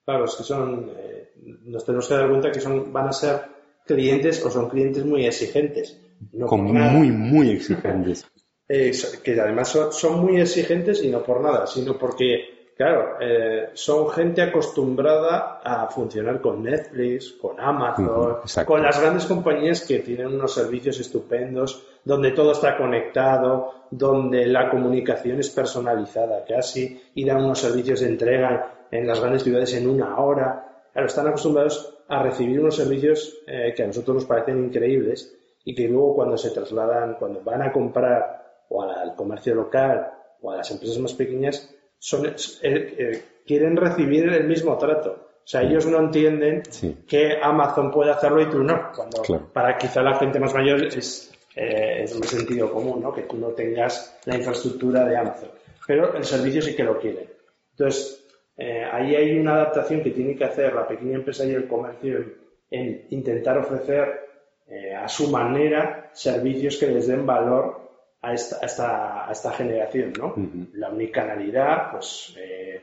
Claro, 0.06 0.26
es 0.26 0.36
que 0.36 0.44
son, 0.44 0.90
eh, 0.98 1.34
nos 1.66 1.86
tenemos 1.86 2.08
que 2.08 2.14
dar 2.16 2.30
cuenta 2.30 2.52
que 2.52 2.62
son, 2.62 2.94
van 2.94 3.08
a 3.10 3.14
ser 3.14 3.42
clientes 3.90 4.44
o 4.46 4.50
son 4.50 4.70
clientes 4.70 5.04
muy 5.04 5.26
exigentes. 5.26 6.00
muy, 6.32 7.12
muy 7.12 7.50
exigentes. 7.50 8.26
que 9.24 9.42
además 9.42 9.70
son, 9.70 9.92
son 9.92 10.22
muy 10.22 10.40
exigentes 10.40 11.04
y 11.04 11.10
no 11.10 11.24
por 11.24 11.42
nada, 11.42 11.66
sino 11.66 11.98
porque 11.98 12.60
Claro, 12.80 13.18
eh, 13.20 13.72
son 13.74 14.10
gente 14.10 14.42
acostumbrada 14.42 15.60
a 15.62 15.88
funcionar 15.88 16.40
con 16.40 16.64
Netflix, 16.64 17.34
con 17.34 17.60
Amazon, 17.60 18.38
con 18.66 18.82
las 18.82 19.02
grandes 19.02 19.26
compañías 19.26 19.82
que 19.86 20.00
tienen 20.00 20.28
unos 20.28 20.54
servicios 20.54 20.98
estupendos, 20.98 21.86
donde 22.06 22.32
todo 22.32 22.54
está 22.54 22.78
conectado, 22.78 23.84
donde 23.92 24.46
la 24.46 24.70
comunicación 24.70 25.42
es 25.42 25.50
personalizada 25.50 26.46
casi 26.48 27.02
y 27.16 27.26
dan 27.26 27.44
unos 27.44 27.60
servicios 27.60 28.00
de 28.00 28.08
entrega 28.08 28.86
en 28.90 29.06
las 29.06 29.20
grandes 29.20 29.44
ciudades 29.44 29.74
en 29.74 29.90
una 29.90 30.18
hora. 30.18 30.86
Claro, 30.94 31.08
están 31.08 31.28
acostumbrados 31.28 31.99
a 32.10 32.24
recibir 32.24 32.60
unos 32.60 32.76
servicios 32.76 33.38
eh, 33.48 33.74
que 33.76 33.84
a 33.84 33.88
nosotros 33.88 34.16
nos 34.16 34.26
parecen 34.26 34.66
increíbles 34.66 35.36
y 35.64 35.76
que 35.76 35.88
luego 35.88 36.16
cuando 36.16 36.38
se 36.38 36.52
trasladan, 36.52 37.16
cuando 37.16 37.42
van 37.42 37.62
a 37.62 37.72
comprar 37.72 38.64
o 38.70 38.84
al 38.84 39.16
comercio 39.16 39.56
local 39.56 40.12
o 40.42 40.52
a 40.52 40.58
las 40.58 40.72
empresas 40.72 40.98
más 41.00 41.14
pequeñas, 41.14 41.70
son, 41.98 42.26
eh, 42.26 42.36
eh, 42.64 43.24
quieren 43.46 43.76
recibir 43.76 44.30
el 44.30 44.48
mismo 44.48 44.78
trato. 44.78 45.28
O 45.44 45.52
sea, 45.52 45.64
ellos 45.64 45.86
no 45.88 46.00
entienden 46.00 46.62
que 47.08 47.40
Amazon 47.42 47.90
puede 47.90 48.12
hacerlo 48.12 48.42
y 48.42 48.50
tú 48.50 48.64
no. 48.64 48.92
Cuando 48.96 49.24
para 49.52 49.78
quizá 49.78 50.02
la 50.04 50.16
gente 50.16 50.40
más 50.40 50.54
mayor 50.54 50.86
es, 50.86 51.32
eh, 51.56 52.04
es 52.04 52.16
un 52.16 52.24
sentido 52.24 52.72
común, 52.72 53.02
¿no? 53.02 53.12
Que 53.12 53.24
tú 53.24 53.38
no 53.38 53.48
tengas 53.48 54.20
la 54.26 54.38
infraestructura 54.38 55.06
de 55.06 55.18
Amazon. 55.18 55.50
Pero 55.88 56.14
el 56.14 56.24
servicio 56.24 56.62
sí 56.62 56.76
que 56.76 56.84
lo 56.84 57.00
quiere. 57.00 57.28
Entonces, 57.72 58.19
ahí 58.60 59.16
hay 59.16 59.40
una 59.40 59.54
adaptación 59.54 60.02
que 60.02 60.12
tiene 60.12 60.36
que 60.36 60.44
hacer 60.44 60.74
la 60.74 60.88
pequeña 60.88 61.16
empresa 61.16 61.46
y 61.46 61.52
el 61.52 61.68
comercio 61.68 62.26
en 62.70 63.06
intentar 63.10 63.58
ofrecer 63.58 64.30
eh, 64.68 64.94
a 64.94 65.08
su 65.08 65.30
manera 65.32 66.12
servicios 66.14 66.78
que 66.78 66.88
les 66.88 67.08
den 67.08 67.26
valor 67.26 67.90
a 68.22 68.34
esta, 68.34 69.28
a 69.28 69.32
esta, 69.32 69.52
generación, 69.54 70.14
¿no? 70.20 70.36
La 70.74 70.90
unicanalidad, 70.90 71.92
pues 71.92 72.36
eh, 72.38 72.82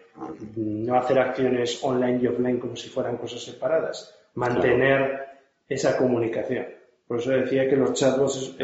no 0.56 0.96
hacer 0.96 1.18
acciones 1.18 1.84
online 1.84 2.18
y 2.22 2.26
offline 2.26 2.58
como 2.58 2.74
si 2.74 2.88
fueran 2.88 3.18
cosas 3.18 3.42
separadas, 3.42 4.18
mantener 4.34 5.26
esa 5.68 5.96
comunicación. 5.96 6.66
Por 7.06 7.20
eso 7.20 7.30
decía 7.30 7.68
que 7.68 7.76
los 7.76 7.92
chatbots 7.92 8.56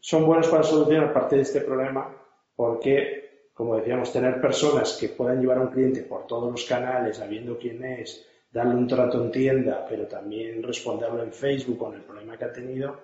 son 0.00 0.26
buenos 0.26 0.48
para 0.48 0.64
solucionar 0.64 1.12
parte 1.12 1.36
de 1.36 1.42
este 1.42 1.60
problema 1.60 2.14
porque, 2.56 3.29
como 3.60 3.76
decíamos, 3.76 4.10
tener 4.10 4.40
personas 4.40 4.96
que 4.98 5.10
puedan 5.10 5.38
llevar 5.38 5.58
a 5.58 5.60
un 5.60 5.68
cliente 5.68 6.00
por 6.04 6.26
todos 6.26 6.50
los 6.50 6.64
canales, 6.64 7.18
sabiendo 7.18 7.58
quién 7.58 7.84
es, 7.84 8.26
darle 8.50 8.74
un 8.74 8.88
trato 8.88 9.22
en 9.22 9.30
tienda, 9.30 9.84
pero 9.86 10.06
también 10.06 10.62
responderlo 10.62 11.22
en 11.22 11.30
Facebook 11.30 11.76
con 11.76 11.94
el 11.94 12.00
problema 12.00 12.38
que 12.38 12.46
ha 12.46 12.52
tenido, 12.54 12.98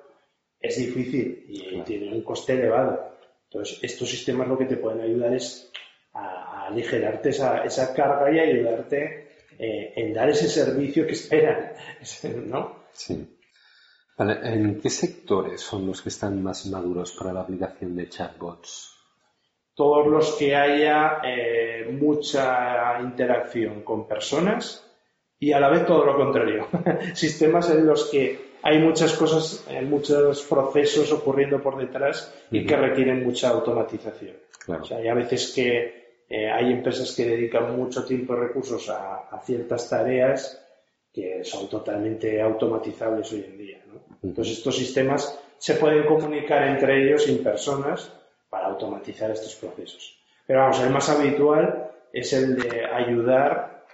es 0.58 0.78
difícil 0.78 1.44
y 1.46 1.82
tiene 1.82 2.10
un 2.10 2.22
coste 2.22 2.54
elevado. 2.54 3.18
Entonces, 3.50 3.80
estos 3.82 4.08
sistemas 4.08 4.48
lo 4.48 4.56
que 4.56 4.64
te 4.64 4.78
pueden 4.78 5.02
ayudar 5.02 5.34
es 5.34 5.70
a, 6.14 6.68
aligerarte 6.68 7.28
esa, 7.28 7.62
esa, 7.62 7.92
carga 7.92 8.32
y 8.32 8.38
ayudarte 8.38 9.28
eh, 9.58 9.92
en 9.94 10.14
dar 10.14 10.30
ese 10.30 10.48
servicio 10.48 11.06
que 11.06 11.12
esperan, 11.12 11.72
¿no? 12.46 12.84
Sí. 12.92 13.28
¿En 14.16 14.80
qué 14.80 14.88
sectores 14.88 15.60
son 15.60 15.86
los 15.86 16.00
que 16.00 16.08
están 16.08 16.42
más 16.42 16.64
maduros 16.64 17.12
para 17.12 17.34
la 17.34 17.42
aplicación 17.42 17.94
de 17.94 18.08
chatbots? 18.08 18.95
Todos 19.76 20.09
los 20.09 20.33
que 20.37 20.56
haya 20.56 21.18
eh, 21.23 21.87
mucha 21.92 22.99
interacción 23.00 23.83
con 23.83 24.09
personas 24.09 24.83
y 25.38 25.52
a 25.52 25.61
la 25.61 25.68
vez 25.68 25.87
todo 25.87 26.04
lo 26.04 26.16
contrario. 26.16 26.66
Sistemas 27.14 27.71
en 27.71 27.87
los 27.87 28.06
que 28.11 28.56
hay 28.62 28.78
muchas 28.78 29.12
cosas, 29.12 29.64
eh, 29.71 29.83
muchos 29.83 30.42
procesos 30.42 31.12
ocurriendo 31.12 31.61
por 31.62 31.76
detrás 31.76 32.35
y 32.50 32.64
que 32.64 32.75
requieren 32.75 33.23
mucha 33.23 33.50
automatización. 33.50 34.35
O 34.66 34.85
sea, 34.85 34.97
hay 34.97 35.09
a 35.09 35.14
veces 35.14 35.52
que 35.54 36.25
eh, 36.28 36.50
hay 36.50 36.73
empresas 36.73 37.14
que 37.14 37.26
dedican 37.26 37.76
mucho 37.76 38.04
tiempo 38.04 38.35
y 38.35 38.38
recursos 38.38 38.88
a, 38.88 39.40
ciertas 39.45 39.88
tareas 39.88 40.61
que 41.12 41.45
son 41.45 41.68
totalmente 41.68 42.40
automatizables 42.40 43.30
hoy 43.33 43.45
en 43.49 43.59
día. 43.59 43.85
Entonces, 44.23 44.59
estos 44.59 44.76
sistemas 44.76 45.38
se 45.59 45.75
pueden 45.75 46.04
comunicar 46.06 46.66
entre 46.66 47.04
ellos 47.04 47.25
sin 47.25 47.45
personas 47.45 48.12
automatizar 48.76 49.30
estos 49.30 49.54
procesos. 49.56 50.16
Pero 50.47 50.61
vamos, 50.61 50.80
el 50.80 50.90
más 50.90 51.09
habitual 51.09 51.90
es 52.12 52.33
el 52.33 52.56
de 52.56 52.85
ayudar 52.85 53.85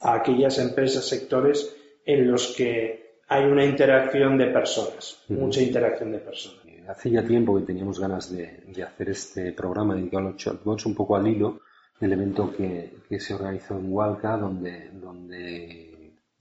a 0.00 0.14
aquellas 0.14 0.58
empresas, 0.58 1.06
sectores 1.06 1.76
en 2.04 2.30
los 2.30 2.54
que 2.56 3.20
hay 3.28 3.44
una 3.44 3.64
interacción 3.64 4.36
de 4.36 4.46
personas, 4.46 5.22
mucha 5.28 5.62
interacción 5.62 6.12
de 6.12 6.18
personas. 6.18 6.60
Hace 6.88 7.10
ya 7.10 7.24
tiempo 7.24 7.56
que 7.56 7.64
teníamos 7.64 8.00
ganas 8.00 8.30
de, 8.36 8.82
hacer 8.82 9.10
este 9.10 9.52
programa 9.52 9.94
dedicado 9.94 10.26
a 10.26 10.30
los 10.30 10.36
chatbots, 10.36 10.84
un 10.84 10.94
poco 10.94 11.14
al 11.14 11.26
hilo 11.28 11.60
del 12.00 12.12
evento 12.12 12.52
que, 12.52 12.90
se 13.20 13.34
organizó 13.34 13.78
en 13.78 13.92
Hualca, 13.92 14.36
donde, 14.36 14.90
donde 14.92 15.91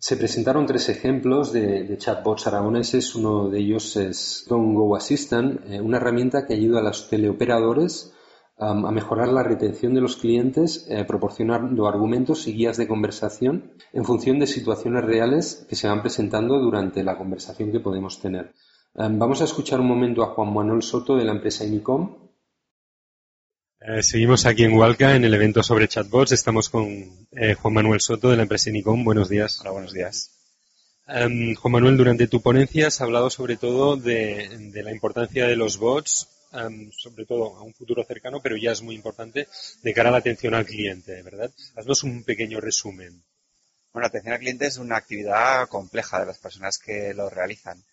se 0.01 0.17
presentaron 0.17 0.65
tres 0.65 0.89
ejemplos 0.89 1.53
de, 1.53 1.95
chatbots 1.99 2.47
aragoneses. 2.47 3.13
Uno 3.13 3.49
de 3.49 3.59
ellos 3.59 3.95
es 3.97 4.45
Don 4.49 4.73
Go 4.73 4.95
Assistant, 4.95 5.61
eh, 5.69 5.79
una 5.79 5.97
herramienta 5.97 6.47
que 6.47 6.55
ayuda 6.55 6.79
a 6.79 6.83
los 6.83 7.07
teleoperadores 7.07 8.11
a 8.57 8.91
mejorar 8.91 9.29
la 9.29 9.41
retención 9.41 9.95
de 9.95 10.01
los 10.01 10.17
clientes 10.17 10.85
eh, 10.87 11.03
proporcionando 11.03 11.87
argumentos 11.87 12.47
y 12.47 12.53
guías 12.53 12.77
de 12.77 12.87
conversación 12.87 13.71
en 13.91 14.05
función 14.05 14.37
de 14.37 14.45
situaciones 14.45 15.03
reales 15.03 15.65
que 15.67 15.75
se 15.75 15.87
van 15.87 16.03
presentando 16.03 16.59
durante 16.59 17.03
la 17.03 17.17
conversación 17.17 17.71
que 17.71 17.79
podemos 17.79 18.19
tener. 18.19 18.53
vamos 18.93 19.41
a 19.41 19.45
escuchar 19.45 19.79
un 19.79 19.87
momento 19.87 20.21
a 20.21 20.33
Juan 20.35 20.53
Manuel 20.53 20.83
Soto 20.83 21.15
de 21.15 21.25
la 21.25 21.31
empresa 21.31 21.65
Inicom. 21.65 22.20
Eh, 23.83 24.03
seguimos 24.03 24.45
aquí 24.45 24.63
en 24.63 24.73
Hualca 24.73 25.15
en 25.15 25.23
el 25.23 25.33
evento 25.33 25.63
sobre 25.63 25.87
chatbots. 25.87 26.33
Estamos 26.33 26.69
con 26.69 27.27
eh, 27.31 27.55
Juan 27.55 27.73
Manuel 27.73 27.99
Soto 27.99 28.29
de 28.29 28.37
la 28.37 28.43
empresa 28.43 28.69
Inicom. 28.69 29.03
Buenos 29.03 29.27
días. 29.27 29.59
Hola, 29.61 29.71
buenos 29.71 29.91
días. 29.91 30.29
Juan 31.07 31.71
Manuel, 31.71 31.97
durante 31.97 32.27
tu 32.27 32.41
ponencia 32.41 32.87
has 32.87 33.01
hablado 33.01 33.31
sobre 33.31 33.57
todo 33.57 33.97
de, 33.97 34.69
de 34.71 34.83
la 34.83 34.91
importancia 34.91 35.47
de 35.47 35.55
los 35.55 35.77
bots 35.77 36.29
sobre 36.91 37.25
todo 37.25 37.57
a 37.57 37.63
un 37.63 37.73
futuro 37.73 38.03
cercano, 38.03 38.39
pero 38.41 38.55
ya 38.55 38.71
es 38.71 38.81
muy 38.81 38.93
importante 38.93 39.47
de 39.81 39.93
cara 39.93 40.09
a 40.09 40.11
la 40.11 40.19
atención 40.19 40.53
al 40.53 40.65
cliente, 40.65 41.21
¿verdad? 41.23 41.49
Haznos 41.75 42.03
un 42.03 42.23
pequeño 42.23 42.59
resumen. 42.59 43.23
Bueno, 43.93 44.07
atención 44.07 44.33
al 44.33 44.39
cliente 44.39 44.67
es 44.67 44.77
una 44.77 44.97
actividad 44.97 45.67
compleja 45.69 46.19
de 46.19 46.27
las 46.27 46.37
personas 46.37 46.77
que 46.77 47.13
lo 47.13 47.29
realizan. 47.29 47.83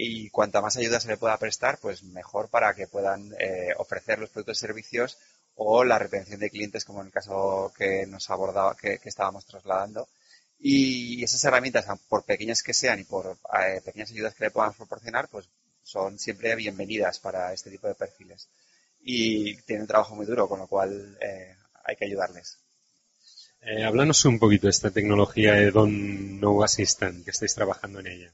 Y 0.00 0.30
cuanta 0.30 0.60
más 0.60 0.76
ayuda 0.76 1.00
se 1.00 1.08
le 1.08 1.16
pueda 1.16 1.36
prestar, 1.38 1.78
pues 1.78 2.04
mejor 2.04 2.48
para 2.48 2.72
que 2.72 2.86
puedan 2.86 3.34
eh, 3.40 3.70
ofrecer 3.78 4.20
los 4.20 4.30
productos 4.30 4.58
y 4.58 4.60
servicios 4.60 5.18
o 5.56 5.82
la 5.82 5.98
retención 5.98 6.38
de 6.38 6.50
clientes, 6.50 6.84
como 6.84 7.00
en 7.00 7.08
el 7.08 7.12
caso 7.12 7.72
que 7.76 8.06
nos 8.06 8.30
abordaba, 8.30 8.76
que, 8.76 9.00
estábamos 9.04 9.44
trasladando. 9.44 10.06
Y 10.60 11.24
esas 11.24 11.42
herramientas, 11.42 11.86
por 12.08 12.22
pequeñas 12.22 12.62
que 12.62 12.74
sean 12.74 13.00
y 13.00 13.04
por 13.04 13.38
eh, 13.60 13.80
pequeñas 13.84 14.12
ayudas 14.12 14.36
que 14.36 14.44
le 14.44 14.50
puedan 14.52 14.72
proporcionar, 14.72 15.26
pues 15.26 15.48
son 15.82 16.16
siempre 16.16 16.54
bienvenidas 16.54 17.18
para 17.18 17.52
este 17.52 17.68
tipo 17.68 17.88
de 17.88 17.96
perfiles. 17.96 18.48
Y 19.00 19.56
tienen 19.62 19.82
un 19.82 19.88
trabajo 19.88 20.14
muy 20.14 20.26
duro, 20.26 20.48
con 20.48 20.60
lo 20.60 20.68
cual 20.68 21.18
eh, 21.20 21.56
hay 21.82 21.96
que 21.96 22.04
ayudarles. 22.04 22.56
Eh, 23.62 23.82
háblanos 23.82 24.24
un 24.26 24.38
poquito 24.38 24.68
de 24.68 24.70
esta 24.70 24.92
tecnología 24.92 25.54
de 25.54 25.72
Don 25.72 26.38
No 26.38 26.62
Assistant, 26.62 27.24
que 27.24 27.32
estáis 27.32 27.52
trabajando 27.52 27.98
en 27.98 28.06
ella. 28.06 28.32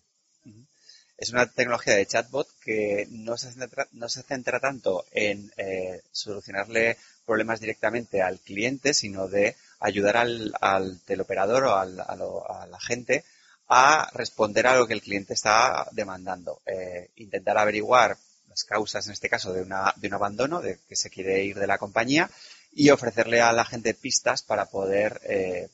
Es 1.17 1.31
una 1.31 1.47
tecnología 1.47 1.95
de 1.95 2.07
chatbot 2.07 2.49
que 2.61 3.07
no 3.11 3.37
se 3.37 3.53
centra, 3.53 3.87
no 3.93 4.09
se 4.09 4.23
centra 4.23 4.59
tanto 4.59 5.05
en 5.13 5.53
eh, 5.57 6.03
solucionarle 6.11 6.97
problemas 7.25 7.61
directamente 7.61 8.21
al 8.21 8.41
cliente, 8.41 8.95
sino 8.95 9.29
de 9.29 9.57
ayudar 9.81 10.17
al, 10.17 11.01
teleoperador 11.07 11.65
o 11.65 11.77
al, 11.77 12.01
a, 12.01 12.67
la 12.69 12.81
gente 12.81 13.25
a 13.69 14.11
responder 14.13 14.67
a 14.67 14.77
lo 14.77 14.87
que 14.87 14.95
el 14.95 15.03
cliente 15.03 15.35
está 15.35 15.89
demandando. 15.93 16.61
Eh, 16.67 17.11
intentar 17.17 17.59
averiguar 17.59 18.17
las 18.49 18.65
causas, 18.65 19.07
en 19.07 19.13
este 19.13 19.29
caso, 19.29 19.53
de, 19.53 19.63
una, 19.63 19.93
de 19.97 20.09
un 20.09 20.15
abandono, 20.15 20.61
de 20.61 20.79
que 20.89 20.97
se 20.97 21.11
quiere 21.11 21.45
ir 21.45 21.59
de 21.59 21.67
la 21.67 21.79
compañía 21.79 22.31
y 22.73 22.91
ofrecerle 22.91 23.41
a 23.41 23.53
la 23.53 23.65
gente 23.65 23.95
pistas 23.95 24.43
para 24.43 24.67
poder 24.67 25.21
eh, 25.25 25.69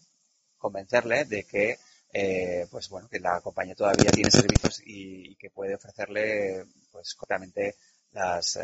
convencerle 0.59 1.25
de 1.25 1.45
que 1.45 1.79
eh, 2.13 2.67
pues 2.71 2.89
bueno 2.89 3.09
que 3.09 3.21
la 3.21 3.41
compañía 3.41 3.75
todavía 3.75 4.11
tiene 4.11 4.31
servicios 4.31 4.83
y, 4.85 5.35
que 5.37 5.51
puede 5.51 5.75
ofrecerle 5.75 6.65
pues 6.91 7.15
correctamente 7.15 7.77
las, 8.13 8.59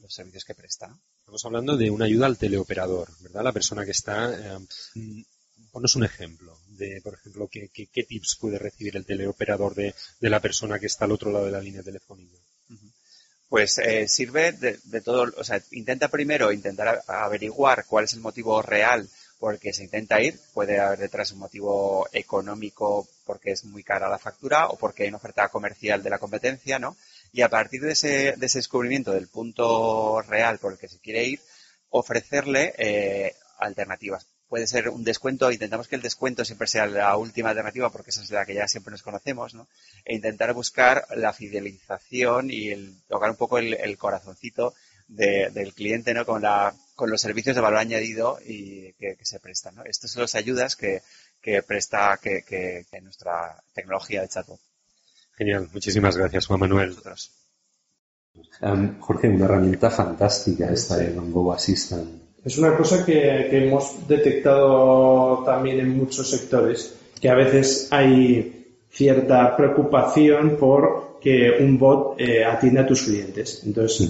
los 0.00 0.12
servicios 0.12 0.44
que 0.44 0.54
presta. 0.54 0.94
Estamos 1.22 1.44
hablando 1.44 1.76
de 1.76 1.90
una 1.90 2.04
ayuda 2.04 2.26
al 2.26 2.36
teleoperador, 2.36 3.08
¿verdad? 3.20 3.44
La 3.44 3.52
persona 3.52 3.84
que 3.84 3.92
está. 3.92 4.34
Eh, 4.34 5.24
ponos 5.70 5.96
un 5.96 6.04
ejemplo 6.04 6.58
de, 6.66 7.00
por 7.00 7.14
ejemplo, 7.14 7.48
qué, 7.48 7.70
qué, 7.72 8.02
tips 8.04 8.36
puede 8.40 8.58
recibir 8.58 8.96
el 8.96 9.06
teleoperador 9.06 9.74
de, 9.74 9.94
de, 10.20 10.30
la 10.30 10.40
persona 10.40 10.78
que 10.78 10.86
está 10.86 11.04
al 11.04 11.12
otro 11.12 11.30
lado 11.30 11.46
de 11.46 11.52
la 11.52 11.60
línea 11.60 11.82
telefónica. 11.82 12.36
Pues 13.48 13.78
eh, 13.78 14.08
sirve 14.08 14.52
de, 14.52 14.78
de, 14.84 15.00
todo, 15.00 15.32
o 15.36 15.44
sea, 15.44 15.62
intenta 15.70 16.08
primero 16.08 16.52
intentar 16.52 17.02
averiguar 17.06 17.86
cuál 17.86 18.04
es 18.04 18.14
el 18.14 18.20
motivo 18.20 18.60
real 18.60 19.08
por 19.42 19.54
el 19.54 19.58
que 19.58 19.72
se 19.72 19.82
intenta 19.82 20.20
ir. 20.20 20.38
Puede 20.54 20.78
haber 20.78 21.00
detrás 21.00 21.32
un 21.32 21.40
motivo 21.40 22.06
económico 22.12 23.08
porque 23.26 23.50
es 23.50 23.64
muy 23.64 23.82
cara 23.82 24.08
la 24.08 24.20
factura 24.20 24.68
o 24.68 24.78
porque 24.78 25.02
hay 25.02 25.08
una 25.08 25.16
oferta 25.16 25.48
comercial 25.48 26.00
de 26.00 26.10
la 26.10 26.20
competencia, 26.20 26.78
¿no? 26.78 26.96
Y 27.32 27.42
a 27.42 27.48
partir 27.48 27.80
de 27.80 27.90
ese, 27.90 28.34
de 28.36 28.46
ese 28.46 28.60
descubrimiento 28.60 29.10
del 29.10 29.26
punto 29.26 30.22
real 30.22 30.60
por 30.60 30.70
el 30.70 30.78
que 30.78 30.86
se 30.86 31.00
quiere 31.00 31.24
ir, 31.24 31.40
ofrecerle 31.90 32.72
eh, 32.78 33.34
alternativas 33.58 34.28
puede 34.52 34.66
ser 34.66 34.90
un 34.90 35.02
descuento, 35.02 35.50
intentamos 35.50 35.88
que 35.88 35.96
el 35.96 36.02
descuento 36.02 36.44
siempre 36.44 36.66
sea 36.66 36.84
la 36.84 37.16
última 37.16 37.48
alternativa 37.48 37.88
porque 37.88 38.10
esa 38.10 38.20
es 38.20 38.30
la 38.30 38.44
que 38.44 38.52
ya 38.52 38.68
siempre 38.68 38.90
nos 38.90 39.02
conocemos, 39.02 39.54
¿no? 39.54 39.66
E 40.04 40.14
intentar 40.14 40.52
buscar 40.52 41.06
la 41.16 41.32
fidelización 41.32 42.50
y 42.50 42.68
el, 42.68 42.94
tocar 43.08 43.30
un 43.30 43.36
poco 43.36 43.56
el, 43.56 43.96
corazoncito 43.96 44.74
del 45.08 45.74
cliente, 45.74 46.14
¿no? 46.14 46.24
Con, 46.24 46.42
la, 46.42 46.74
con 46.94 47.10
los 47.10 47.20
servicios 47.20 47.56
de 47.56 47.62
valor 47.62 47.78
añadido 47.78 48.38
y 48.44 48.92
que, 48.94 49.16
se 49.22 49.40
prestan, 49.40 49.74
¿no? 49.74 49.84
Estas 49.84 50.10
son 50.10 50.22
las 50.22 50.34
ayudas 50.34 50.76
que, 50.76 51.02
presta 51.66 52.18
que, 52.22 52.84
nuestra 53.02 53.62
tecnología 53.74 54.22
de 54.22 54.28
chatbot. 54.28 54.60
Genial, 55.36 55.68
muchísimas 55.72 56.16
gracias 56.16 56.46
Juan 56.46 56.60
Manuel. 56.60 56.96
Jorge, 59.00 59.28
una 59.28 59.44
herramienta 59.44 59.90
fantástica 59.90 60.70
esta 60.70 60.96
de 60.96 61.12
Go 61.12 61.52
Assistant. 61.52 62.22
Es 62.44 62.58
una 62.58 62.76
cosa 62.76 63.04
que, 63.04 63.56
hemos 63.56 64.08
detectado 64.08 65.44
también 65.44 65.78
en 65.78 65.96
muchos 65.96 66.28
sectores, 66.28 66.94
que 67.20 67.28
a 67.28 67.34
veces 67.34 67.88
hay 67.90 68.78
cierta 68.90 69.56
preocupación 69.56 70.56
por 70.56 71.11
que 71.22 71.56
un 71.60 71.78
bot 71.78 72.20
eh, 72.20 72.44
atienda 72.44 72.82
a 72.82 72.86
tus 72.86 73.04
clientes. 73.04 73.62
Entonces, 73.64 74.08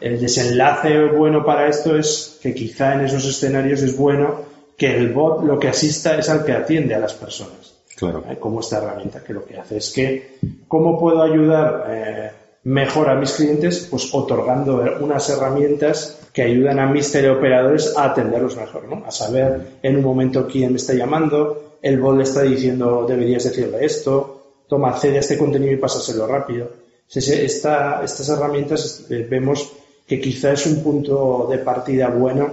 el 0.00 0.20
desenlace 0.20 1.04
bueno 1.06 1.44
para 1.44 1.68
esto 1.68 1.96
es 1.96 2.38
que 2.42 2.54
quizá 2.54 2.94
en 2.94 3.02
esos 3.02 3.26
escenarios 3.26 3.82
es 3.82 3.96
bueno 3.96 4.42
que 4.76 4.96
el 4.96 5.12
bot 5.12 5.44
lo 5.44 5.58
que 5.58 5.68
asista 5.68 6.18
es 6.18 6.30
al 6.30 6.44
que 6.44 6.52
atiende 6.52 6.94
a 6.94 6.98
las 6.98 7.12
personas. 7.12 7.74
Claro. 7.96 8.24
¿Eh? 8.30 8.38
Como 8.40 8.60
esta 8.60 8.78
herramienta, 8.78 9.22
que 9.22 9.34
lo 9.34 9.44
que 9.44 9.58
hace 9.58 9.76
es 9.76 9.90
que, 9.90 10.38
¿cómo 10.66 10.98
puedo 10.98 11.22
ayudar 11.22 11.86
eh, 11.90 12.30
mejor 12.64 13.10
a 13.10 13.14
mis 13.14 13.32
clientes? 13.32 13.86
Pues 13.90 14.08
otorgando 14.14 14.82
unas 15.00 15.28
herramientas 15.28 16.18
que 16.32 16.42
ayudan 16.42 16.78
a 16.78 16.86
mis 16.86 17.12
teleoperadores 17.12 17.94
a 17.98 18.04
atenderlos 18.04 18.56
mejor, 18.56 18.88
¿no? 18.88 19.04
A 19.04 19.10
saber 19.10 19.80
en 19.82 19.96
un 19.96 20.02
momento 20.02 20.48
quién 20.48 20.70
me 20.70 20.78
está 20.78 20.94
llamando, 20.94 21.76
el 21.82 22.00
bot 22.00 22.16
le 22.16 22.22
está 22.22 22.42
diciendo 22.42 23.04
deberías 23.06 23.44
decirle 23.44 23.84
esto, 23.84 24.39
toma, 24.70 24.90
accede 24.90 25.18
a 25.18 25.20
este 25.20 25.36
contenido 25.36 25.72
y 25.72 25.76
pásaselo 25.76 26.26
rápido. 26.26 26.70
estas 27.12 28.28
herramientas 28.30 29.04
eh, 29.10 29.26
vemos 29.28 29.70
que 30.06 30.20
quizá 30.20 30.52
es 30.52 30.64
un 30.66 30.82
punto 30.82 31.48
de 31.50 31.58
partida 31.58 32.08
bueno 32.08 32.48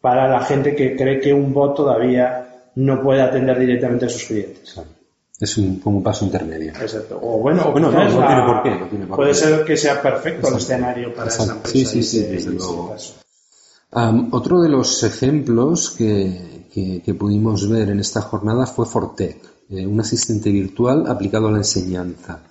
para 0.00 0.28
la 0.28 0.44
gente 0.44 0.76
que 0.76 0.94
cree 0.94 1.18
que 1.18 1.32
un 1.32 1.52
bot 1.52 1.74
todavía 1.74 2.70
no 2.76 3.02
puede 3.02 3.22
atender 3.22 3.58
directamente 3.58 4.06
a 4.06 4.08
sus 4.08 4.24
clientes. 4.24 4.80
Es 5.40 5.58
un, 5.58 5.80
un 5.84 6.02
paso 6.02 6.24
intermedio. 6.24 6.72
Exacto. 6.80 7.18
O 7.20 7.38
bueno, 7.38 7.72
no, 7.74 7.90
tiene 7.90 8.44
por 8.44 8.62
qué. 8.62 9.06
puede 9.16 9.34
ser 9.34 9.64
que 9.64 9.76
sea 9.76 10.00
perfecto 10.00 10.48
el 10.48 10.56
escenario 10.56 11.14
para 11.14 11.28
esa 11.28 11.44
empresa. 11.44 11.72
Sí, 11.72 11.84
sí, 11.86 12.02
sí, 12.02 12.20
desde 12.20 12.52
luego. 12.52 12.94
otro 14.30 14.60
de 14.62 14.68
los 14.68 15.02
ejemplos 15.02 15.90
que, 15.90 17.00
que, 17.04 17.14
pudimos 17.14 17.68
ver 17.68 17.90
en 17.90 18.00
esta 18.00 18.20
jornada 18.20 18.66
fue 18.66 18.86
Fortec, 18.86 19.38
eh, 19.70 19.86
un 19.86 20.00
asistente 20.00 20.50
virtual 20.50 21.04
aplicado 21.08 21.48
a 21.48 21.52
la 21.52 21.58
enseñanza. 21.58 22.42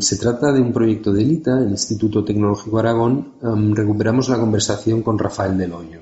se 0.00 0.16
trata 0.16 0.52
de 0.52 0.60
un 0.60 0.72
proyecto 0.72 1.12
de 1.12 1.22
ELITA, 1.22 1.58
el 1.58 1.70
Instituto 1.70 2.24
Tecnológico 2.24 2.78
Aragón. 2.78 3.34
recuperamos 3.74 4.28
la 4.28 4.38
conversación 4.38 5.02
con 5.02 5.18
Rafael 5.18 5.58
Del 5.58 5.72
Hoyo. 5.72 6.00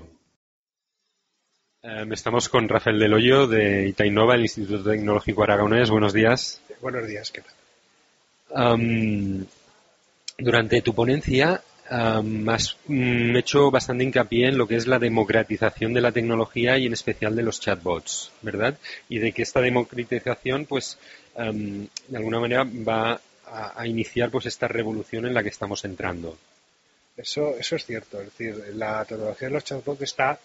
Em, 1.82 2.12
estamos 2.12 2.48
con 2.48 2.68
Rafael 2.68 2.98
Del 2.98 3.14
Hoyo 3.14 3.46
de 3.46 3.88
Itainova, 3.88 4.34
el 4.34 4.42
Instituto 4.42 4.90
Tecnológico 4.90 5.42
Aragonés. 5.42 5.90
Buenos 5.90 6.12
días. 6.12 6.60
Buenos 6.82 7.06
días, 7.06 7.30
¿qué 7.30 7.42
tal? 7.42 7.54
Durante 10.38 10.82
tu 10.82 10.94
ponencia 10.94 11.62
um, 11.90 12.48
has 12.48 12.76
mm, 12.86 13.36
hecho 13.36 13.70
bastante 13.70 14.04
hincapié 14.04 14.48
en 14.48 14.58
lo 14.58 14.66
que 14.66 14.76
es 14.76 14.86
la 14.86 14.98
democratización 14.98 15.92
de 15.92 16.00
la 16.00 16.12
tecnología 16.12 16.78
y 16.78 16.86
en 16.86 16.92
especial 16.92 17.34
de 17.36 17.42
los 17.42 17.60
chatbots, 17.60 18.32
¿verdad? 18.42 18.78
Y 19.08 19.18
de 19.18 19.32
que 19.32 19.42
esta 19.42 19.60
democratización, 19.60 20.66
pues, 20.66 20.98
de 21.34 22.16
alguna 22.16 22.40
manera 22.40 22.64
va 22.64 23.20
a, 23.46 23.80
a, 23.80 23.86
iniciar 23.86 24.30
pues 24.30 24.46
esta 24.46 24.68
revolución 24.68 25.26
en 25.26 25.34
la 25.34 25.42
que 25.42 25.48
estamos 25.48 25.84
entrando. 25.84 26.38
Eso, 27.16 27.56
eso 27.58 27.76
es 27.76 27.84
cierto, 27.84 28.20
es 28.20 28.26
decir, 28.26 28.74
la 28.74 29.04
tecnología 29.04 29.48
de 29.48 29.54
los 29.54 29.64
chatbots 29.64 30.02
está 30.02 30.38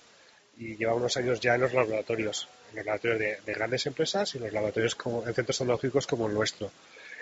y 0.59 0.75
lleva 0.75 0.93
unos 0.93 1.15
años 1.17 1.39
ya 1.39 1.55
en 1.55 1.61
los 1.61 1.73
laboratorios, 1.73 2.47
en 2.69 2.77
los 2.77 2.85
laboratorios 2.85 3.45
de, 3.45 3.53
grandes 3.53 3.85
empresas 3.85 4.35
y 4.35 4.37
en 4.37 4.43
los 4.43 4.53
laboratorios 4.53 4.93
como, 4.93 5.25
en 5.25 5.33
centros 5.33 5.57
tecnológicos 5.57 6.05
como 6.05 6.27
el 6.27 6.33
nuestro. 6.33 6.71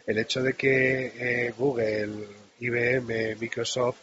El 0.05 0.17
hecho 0.17 0.41
de 0.41 0.53
que 0.53 1.13
eh, 1.15 1.53
Google, 1.57 2.27
IBM, 2.59 3.35
Microsoft 3.39 3.97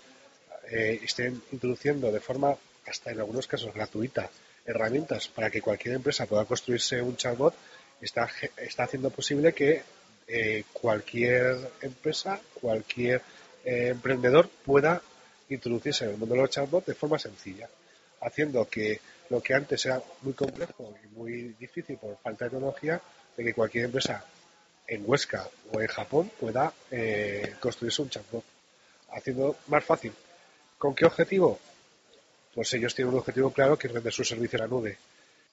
eh, 0.71 1.01
estén 1.03 1.43
introduciendo 1.53 2.11
de 2.11 2.21
forma, 2.21 2.57
hasta 2.87 3.11
en 3.11 3.21
algunos 3.21 3.47
casos 3.47 3.73
gratuita, 3.75 4.31
herramientas 4.67 5.29
para 5.29 5.51
que 5.51 5.61
cualquier 5.61 5.97
empresa 5.97 6.27
pueda 6.27 6.45
construirse 6.45 7.03
un 7.03 7.17
chatbot, 7.17 7.55
está, 8.01 8.29
está 8.57 8.85
haciendo 8.85 9.11
posible 9.11 9.53
que 9.53 9.83
eh, 10.27 10.65
cualquier 10.73 11.71
empresa, 11.83 12.41
cualquier 12.61 13.21
emprendedor 13.65 14.49
pueda 14.65 15.01
introducirse 15.49 16.05
en 16.05 16.13
el 16.13 16.17
mundo 16.17 16.35
de 16.35 16.43
los 16.43 16.51
chatbots 16.51 16.87
de 16.87 16.95
forma 16.95 17.19
sencilla, 17.19 17.69
haciendo 18.21 18.69
que 18.69 19.01
lo 19.31 19.43
que 19.43 19.55
antes 19.55 19.85
era 19.87 20.03
muy 20.23 20.35
complejo 20.35 20.95
y 21.03 21.19
muy 21.19 21.55
difícil 21.59 21.97
por 21.97 22.19
falta 22.19 22.45
de 22.45 22.51
tecnología, 22.53 23.01
de 23.37 23.45
que 23.45 23.55
cualquier 23.55 23.87
empresa 23.87 24.25
en 24.87 25.03
Huesca 25.07 25.49
o 25.73 25.81
en 25.81 25.87
Japón 25.87 26.31
pueda 26.39 26.73
eh, 26.91 27.55
construirse 27.61 28.03
un 28.03 28.11
chatbot, 28.11 28.45
haciendo 29.11 29.57
más 29.69 29.85
fácil. 29.85 30.13
¿Con 30.79 30.95
qué 30.95 31.07
objetivo? 31.07 31.59
Pues 32.55 32.73
ellos 32.75 32.95
tienen 32.95 33.13
un 33.13 33.21
objetivo 33.21 33.51
claro 33.53 33.79
que 33.79 33.89
es 33.89 33.93
vender 33.93 34.13
su 34.13 34.25
servicio 34.25 34.59
a 34.59 34.63
la 34.63 34.69
nube 34.69 34.97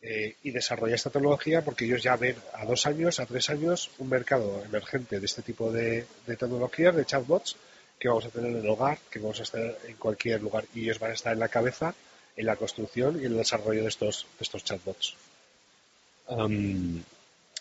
eh, 0.01 0.35
y 0.43 0.51
desarrollar 0.51 0.95
esta 0.95 1.09
tecnología 1.09 1.63
porque 1.63 1.85
ellos 1.85 2.03
ya 2.03 2.15
ven 2.15 2.35
a 2.53 2.65
dos 2.65 2.85
años, 2.85 3.19
a 3.19 3.25
tres 3.25 3.49
años, 3.49 3.89
un 3.97 4.09
mercado 4.09 4.63
emergente 4.63 5.19
de 5.19 5.25
este 5.25 5.41
tipo 5.41 5.71
de, 5.71 6.05
de 6.27 6.37
tecnologías, 6.37 6.95
de 6.95 7.05
chatbots, 7.05 7.55
que 7.99 8.07
vamos 8.07 8.25
a 8.25 8.29
tener 8.29 8.51
en 8.51 8.57
el 8.57 8.69
hogar, 8.69 8.99
que 9.09 9.19
vamos 9.19 9.39
a 9.39 9.43
estar 9.43 9.77
en 9.87 9.95
cualquier 9.95 10.41
lugar 10.41 10.65
y 10.73 10.83
ellos 10.83 10.99
van 10.99 11.11
a 11.11 11.15
estar 11.15 11.33
en 11.33 11.39
la 11.39 11.49
cabeza 11.49 11.93
en 12.35 12.45
la 12.45 12.55
construcción 12.55 13.19
y 13.21 13.25
el 13.25 13.37
desarrollo 13.37 13.83
de 13.83 13.89
estos, 13.89 14.25
estos 14.39 14.63
chatbots. 14.63 15.15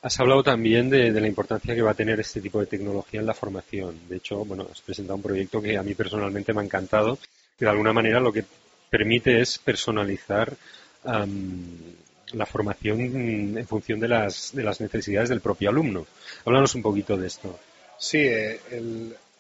has 0.03 0.21
hablado 0.21 0.43
también 0.43 0.89
de, 0.91 1.11
la 1.11 1.27
importancia 1.27 1.75
que 1.75 1.83
va 1.83 1.91
a 1.91 1.95
tener 1.95 2.21
este 2.21 2.41
tipo 2.41 2.61
de 2.61 2.67
tecnología 2.67 3.21
en 3.21 3.27
la 3.27 3.35
formación. 3.35 4.09
De 4.09 4.17
hecho, 4.17 4.45
bueno, 4.45 4.67
has 4.71 4.81
presentado 4.81 5.17
un 5.17 5.23
proyecto 5.23 5.61
que 5.61 5.77
a 5.77 5.83
mí 5.83 5.95
personalmente 5.95 6.53
me 6.53 6.61
ha 6.61 6.65
encantado, 6.65 7.19
de 7.65 7.71
alguna 7.71 7.93
manera 7.93 8.21
lo 8.21 8.33
que 8.33 8.45
permite 8.89 9.41
es 9.41 9.59
personalizar 9.59 10.57
la 11.05 12.47
formación 12.47 13.01
en 13.01 13.67
función 13.67 14.01
de 14.01 14.09
las, 14.09 14.55
de 14.55 14.63
las 14.63 14.81
necesidades 14.81 15.29
del 15.29 15.41
propio 15.41 15.71
alumno. 15.71 16.07
Háblanos 16.45 16.75
un 16.75 16.83
poquito 16.83 17.17
de 17.17 17.27
esto. 17.27 17.59
Sí, 17.99 18.19
eh, 18.19 18.61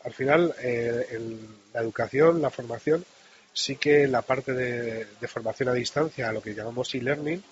al 0.04 0.12
final 0.12 0.54
eh, 0.62 1.20
la 1.72 1.80
educación, 1.80 2.40
la 2.40 2.50
formación, 2.50 3.04
sí 3.52 3.76
que 3.76 4.06
la 4.06 4.22
parte 4.22 4.52
de, 4.52 5.06
formación 5.28 5.68
a 5.68 5.74
distancia, 5.74 6.32
lo 6.32 6.42
que 6.42 6.54
llamamos 6.54 6.94
e-learning, 6.94 7.42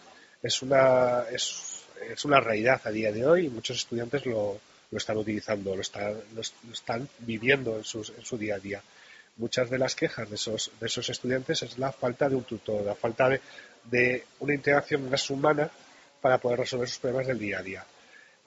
es 0.43 0.63
una, 0.63 1.25
es, 1.33 1.83
es, 2.11 2.25
una 2.25 2.41
realidad 2.41 2.81
a 2.85 2.91
día 2.91 3.13
de 3.13 3.27
hoy 3.27 3.47
y 3.47 3.51
muchos 3.51 3.79
estudiantes 3.79 4.25
lo, 4.27 4.61
lo 4.91 4.99
están 4.99 5.17
utilizando, 5.17 5.75
lo 5.75 5.81
están, 5.81 6.15
lo, 6.35 6.41
están 6.73 7.09
viviendo 7.21 7.77
en, 7.77 7.85
sus, 7.85 8.11
en, 8.11 8.25
su 8.25 8.39
día 8.39 8.57
a 8.57 8.59
día. 8.59 8.83
Muchas 9.39 9.71
de 9.71 9.79
las 9.79 9.95
quejas 9.95 10.29
de 10.29 10.35
esos, 10.35 10.71
de 10.79 10.87
esos 10.87 11.09
estudiantes 11.09 11.63
es 11.63 11.79
la 11.79 11.93
falta 11.93 12.29
de 12.29 12.37
un 12.37 12.45
tutor, 12.45 12.85
la 12.85 12.95
falta 12.95 13.29
de, 13.29 13.41
de 13.85 14.25
una 14.41 14.55
interacción 14.55 15.09
más 15.09 15.31
humana 15.31 15.71
para 16.21 16.39
poder 16.39 16.61
resolver 16.61 16.89
sus 16.89 16.99
problemas 16.99 17.29
del 17.29 17.39
día 17.39 17.61
a 17.61 17.63
día. 17.63 17.87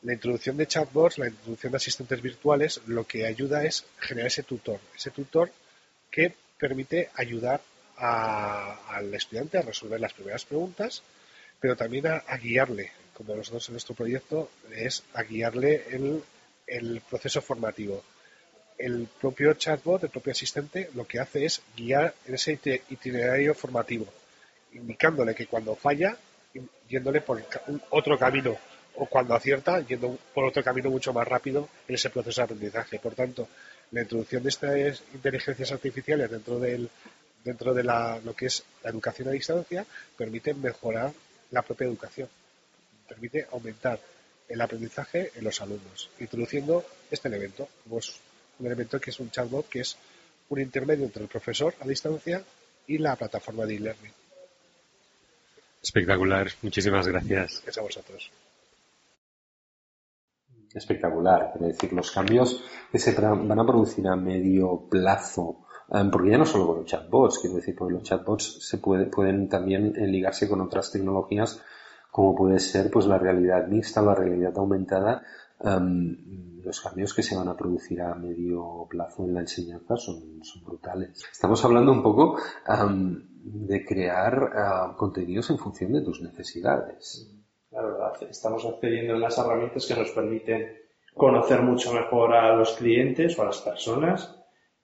La 0.03 0.13
introducción 0.13 0.57
de 0.57 0.67
chatbots, 0.67 1.17
la 1.17 1.27
introducción 1.27 1.71
de 1.71 1.77
asistentes 1.77 2.21
virtuales, 2.21 2.81
lo 2.87 3.05
que 3.05 3.25
ayuda 3.25 3.63
es 3.63 3.85
generar 3.99 4.27
ese 4.27 4.43
tutor, 4.43 4.79
ese 4.95 5.11
tutor 5.11 5.51
que 6.09 6.33
permite 6.57 7.09
ayudar 7.15 7.61
al 7.97 9.13
estudiante 9.13 9.59
a 9.59 9.61
resolver 9.61 9.99
las 9.99 10.13
primeras 10.13 10.43
preguntas, 10.43 11.03
pero 11.59 11.75
también 11.75 12.07
a, 12.07 12.37
guiarle, 12.37 12.91
como 13.13 13.35
nosotros 13.35 13.69
en 13.69 13.73
nuestro 13.73 13.93
proyecto, 13.93 14.49
es 14.71 15.03
a 15.13 15.21
guiarle 15.21 15.85
el, 15.91 16.23
el 16.65 17.01
proceso 17.07 17.41
formativo. 17.41 18.03
El 18.83 19.07
propio 19.19 19.53
chatbot, 19.53 20.03
el 20.03 20.09
propio 20.09 20.31
asistente, 20.31 20.89
lo 20.95 21.05
que 21.05 21.19
hace 21.19 21.45
es 21.45 21.61
guiar 21.77 22.15
en 22.25 22.33
ese 22.33 22.59
itinerario 22.89 23.53
formativo, 23.53 24.07
indicándole 24.73 25.35
que 25.35 25.45
cuando 25.45 25.75
falla, 25.75 26.17
yéndole 26.89 27.21
por 27.21 27.43
otro 27.91 28.17
camino, 28.17 28.57
o 28.95 29.05
cuando 29.05 29.35
acierta, 29.35 29.79
yendo 29.81 30.17
por 30.33 30.45
otro 30.45 30.63
camino 30.63 30.89
mucho 30.89 31.13
más 31.13 31.27
rápido 31.27 31.69
en 31.87 31.95
ese 31.95 32.09
proceso 32.09 32.41
de 32.41 32.45
aprendizaje. 32.45 32.99
Por 32.99 33.13
tanto, 33.13 33.47
la 33.91 34.01
introducción 34.01 34.43
de 34.43 34.49
estas 34.49 35.03
inteligencias 35.13 35.71
artificiales 35.71 36.29
dentro 36.29 36.59
del 36.59 36.89
dentro 37.43 37.73
de 37.73 37.83
la, 37.83 38.19
lo 38.23 38.35
que 38.35 38.47
es 38.47 38.63
la 38.83 38.89
educación 38.89 39.29
a 39.29 39.31
distancia 39.31 39.85
permite 40.17 40.53
mejorar 40.53 41.11
la 41.51 41.61
propia 41.61 41.87
educación, 41.87 42.29
permite 43.07 43.47
aumentar 43.51 43.99
el 44.47 44.61
aprendizaje 44.61 45.31
en 45.35 45.43
los 45.43 45.61
alumnos, 45.61 46.09
introduciendo 46.19 46.85
este 47.09 47.27
elemento, 47.29 47.67
pues 47.89 48.13
un 48.61 48.67
elemento 48.67 48.99
que 48.99 49.09
es 49.09 49.19
un 49.19 49.29
chatbot, 49.29 49.67
que 49.67 49.81
es 49.81 49.97
un 50.49 50.59
intermedio 50.61 51.05
entre 51.05 51.23
el 51.23 51.29
profesor 51.29 51.73
a 51.81 51.87
distancia 51.87 52.43
y 52.87 52.97
la 52.97 53.15
plataforma 53.15 53.65
de 53.65 53.75
e-learning. 53.75 54.13
Espectacular, 55.81 56.47
muchísimas 56.61 57.07
gracias. 57.07 57.61
Gracias 57.63 57.77
a 57.77 57.81
vosotros 57.81 58.31
espectacular. 60.73 61.51
Es 61.55 61.61
decir, 61.61 61.91
los 61.93 62.11
cambios 62.11 62.63
que 62.91 62.97
se 62.97 63.13
van 63.19 63.59
a 63.59 63.65
producir 63.65 64.07
a 64.07 64.15
medio 64.15 64.87
plazo, 64.89 65.65
em, 65.91 66.09
porque 66.09 66.31
ya 66.31 66.37
no 66.37 66.45
solo 66.45 66.67
con 66.67 66.77
los 66.77 66.85
chatbots, 66.85 67.39
quiero 67.39 67.57
decir, 67.57 67.75
porque 67.75 67.95
los 67.95 68.03
chatbots 68.03 68.65
se 68.65 68.77
pueden 68.77 69.49
también 69.49 69.93
ligarse 70.11 70.47
con 70.47 70.61
otras 70.61 70.89
tecnologías 70.89 71.61
como 72.11 72.35
puede 72.35 72.59
ser 72.59 72.91
pues 72.91 73.05
la 73.05 73.17
realidad 73.17 73.67
mixta, 73.67 74.01
la 74.01 74.13
realidad 74.13 74.51
aumentada, 74.57 75.23
los 75.63 76.81
cambios 76.81 77.13
que 77.13 77.23
se 77.23 77.35
van 77.35 77.47
a 77.47 77.57
producir 77.57 78.01
a 78.01 78.15
medio 78.15 78.87
plazo 78.89 79.25
en 79.25 79.33
la 79.33 79.41
enseñanza 79.41 79.95
son, 79.97 80.39
brutales. 80.65 81.23
Estamos 81.31 81.63
hablando 81.65 81.91
un 81.91 82.03
poco 82.03 82.37
de 83.43 83.85
crear 83.85 84.95
contenidos 84.97 85.49
en 85.49 85.57
función 85.57 85.93
de 85.93 86.01
tus 86.01 86.21
necesidades. 86.21 87.31
Estamos 88.29 88.65
accediendo 88.65 89.13
a 89.13 89.17
unas 89.17 89.37
herramientas 89.37 89.85
que 89.85 89.95
nos 89.95 90.11
permiten 90.11 90.77
conocer 91.15 91.61
mucho 91.61 91.93
mejor 91.93 92.33
a 92.33 92.55
los 92.55 92.73
clientes 92.73 93.37
o 93.37 93.43
a 93.43 93.45
las 93.45 93.61
personas. 93.61 94.37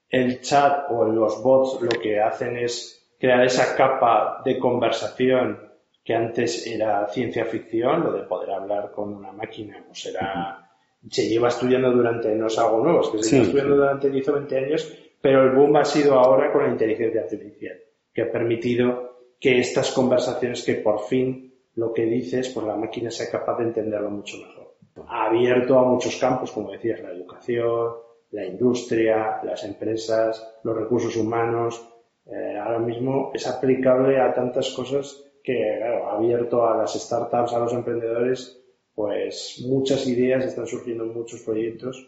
El 0.09 0.41
chat 0.41 0.89
o 0.89 1.05
los 1.05 1.43
bots 1.43 1.81
lo 1.81 1.89
que 1.89 2.21
hacen 2.21 2.57
es 2.57 3.13
crear 3.19 3.43
esa 3.43 3.75
capa 3.75 4.41
de 4.45 4.57
conversación 4.57 5.67
que 6.03 6.15
antes 6.15 6.65
era 6.65 7.07
ciencia 7.09 7.43
ficción, 7.43 8.03
lo 8.03 8.13
de 8.13 8.23
poder 8.23 8.51
hablar 8.51 8.91
con 8.91 9.13
una 9.13 9.33
máquina, 9.33 9.83
pues 9.85 10.05
era 10.05 10.66
se 11.09 11.27
lleva 11.27 11.49
estudiando 11.49 11.91
durante, 11.91 12.33
no 12.35 12.47
es 12.47 12.57
algo 12.57 12.83
nuevo, 12.83 13.01
es 13.01 13.09
que 13.09 13.23
se 13.23 13.35
lleva 13.35 13.45
estudiando 13.45 13.75
durante 13.75 14.09
10 14.09 14.29
o 14.29 14.33
20 14.33 14.57
años, 14.57 14.93
pero 15.21 15.43
el 15.43 15.51
boom 15.51 15.75
ha 15.77 15.85
sido 15.85 16.19
ahora 16.19 16.51
con 16.51 16.63
la 16.63 16.69
inteligencia 16.69 17.21
artificial, 17.21 17.77
que 18.13 18.21
ha 18.23 18.31
permitido 18.31 19.17
que 19.39 19.59
estas 19.59 19.91
conversaciones 19.91 20.63
que 20.63 20.75
por 20.75 21.01
fin 21.01 21.53
lo 21.75 21.93
que 21.93 22.05
dices, 22.05 22.49
pues 22.49 22.65
la 22.65 22.75
máquina 22.75 23.11
sea 23.11 23.29
capaz 23.29 23.57
de 23.57 23.65
entenderlo 23.65 24.09
mucho 24.09 24.37
mejor. 24.37 24.75
Ha 25.07 25.27
abierto 25.27 25.77
a 25.77 25.83
muchos 25.83 26.15
campos, 26.17 26.51
como 26.51 26.71
decías, 26.71 27.01
la 27.01 27.11
educación, 27.11 27.91
la 28.31 28.45
industria, 28.45 29.39
las 29.43 29.63
empresas, 29.63 30.59
los 30.63 30.75
recursos 30.75 31.15
humanos. 31.15 31.87
Eh, 32.25 32.57
ahora 32.57 32.79
mismo 32.79 33.31
es 33.33 33.47
aplicable 33.47 34.19
a 34.19 34.33
tantas 34.33 34.71
cosas 34.71 35.23
que, 35.43 35.75
claro, 35.77 36.09
ha 36.09 36.17
abierto 36.17 36.65
a 36.65 36.75
las 36.75 36.93
startups, 36.93 37.53
a 37.53 37.59
los 37.59 37.73
emprendedores, 37.73 38.59
pues 38.97 39.63
muchas 39.67 40.07
ideas, 40.07 40.43
están 40.43 40.65
surgiendo 40.65 41.05
muchos 41.05 41.41
proyectos 41.41 42.03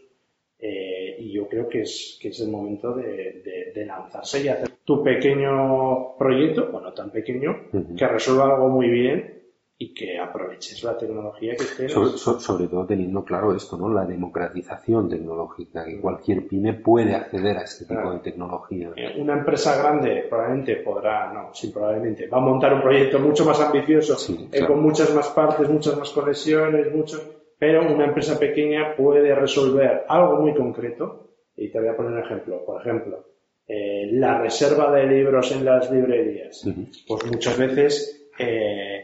eh, 0.57 1.17
y 1.19 1.31
yo 1.31 1.47
creo 1.47 1.69
que 1.69 1.83
es, 1.83 2.17
que 2.19 2.29
es 2.29 2.39
el 2.39 2.49
momento 2.49 2.95
de, 2.95 3.71
de, 3.75 3.85
lanzarse 3.85 4.43
y 4.43 4.47
hacer 4.47 4.69
tu 4.83 5.03
pequeño 5.03 6.17
proyecto, 6.17 6.71
bueno, 6.71 6.91
tan 6.91 7.11
pequeño, 7.11 7.69
que 7.95 8.07
resuelva 8.07 8.55
algo 8.55 8.69
muy 8.69 8.89
bien 8.89 9.38
y 9.81 9.93
que 9.93 10.19
aproveches 10.19 10.83
la 10.83 10.97
tecnología 10.97 11.55
que 11.55 11.63
esté. 11.63 11.87
Sobre, 11.87 12.67
todo 12.67 12.85
teniendo 12.85 13.23
claro 13.23 13.55
esto, 13.55 13.77
¿no? 13.77 13.87
La 13.87 14.05
democratización 14.05 15.07
tecnológica, 15.07 15.85
que 15.85 16.01
cualquier 16.01 16.45
pyme 16.47 16.73
puede 16.73 17.15
acceder 17.15 17.57
a 17.57 17.63
este 17.63 17.85
tipo 17.85 18.11
de 18.11 18.19
tecnología. 18.19 18.91
Eh, 18.97 19.15
una 19.21 19.35
empresa 19.35 19.81
grande 19.81 20.25
probablemente 20.29 20.75
podrá, 20.75 21.31
no, 21.31 21.53
sí, 21.53 21.71
probablemente, 21.71 22.27
va 22.27 22.39
a 22.39 22.41
montar 22.41 22.73
un 22.73 22.81
proyecto 22.81 23.19
mucho 23.19 23.45
más 23.45 23.61
ambicioso, 23.61 24.17
eh, 24.51 24.65
con 24.67 24.83
muchas 24.83 25.15
más 25.15 25.29
partes, 25.29 25.69
muchas 25.69 25.97
más 25.97 26.09
conexiones, 26.09 26.93
mucho, 26.93 27.17
pero 27.57 27.81
una 27.81 28.03
empresa 28.03 28.37
pequeña 28.37 28.97
puede 28.97 29.33
resolver 29.33 30.03
algo 30.09 30.41
muy 30.41 30.53
concreto, 30.55 31.29
y 31.55 31.71
te 31.71 31.79
voy 31.79 31.87
a 31.87 31.95
poner 31.95 32.11
un 32.11 32.19
ejemplo, 32.19 32.65
por 32.65 32.81
ejemplo, 32.81 33.25
eh, 33.65 34.09
la 34.11 34.41
reserva 34.41 34.91
de 34.91 35.05
libros 35.05 35.53
en 35.53 35.63
las 35.63 35.89
librerías. 35.89 36.65
Pues 37.07 37.25
muchas 37.27 37.57
veces 37.57 38.19
eh, 38.39 38.98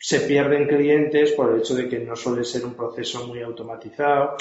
se 0.00 0.20
pierden 0.20 0.68
clientes 0.68 1.32
por 1.32 1.52
el 1.52 1.60
hecho 1.60 1.74
de 1.74 1.88
que 1.88 1.98
no 1.98 2.14
suele 2.14 2.44
ser 2.44 2.64
un 2.64 2.74
proceso 2.74 3.26
muy 3.26 3.42
automatizado. 3.42 4.36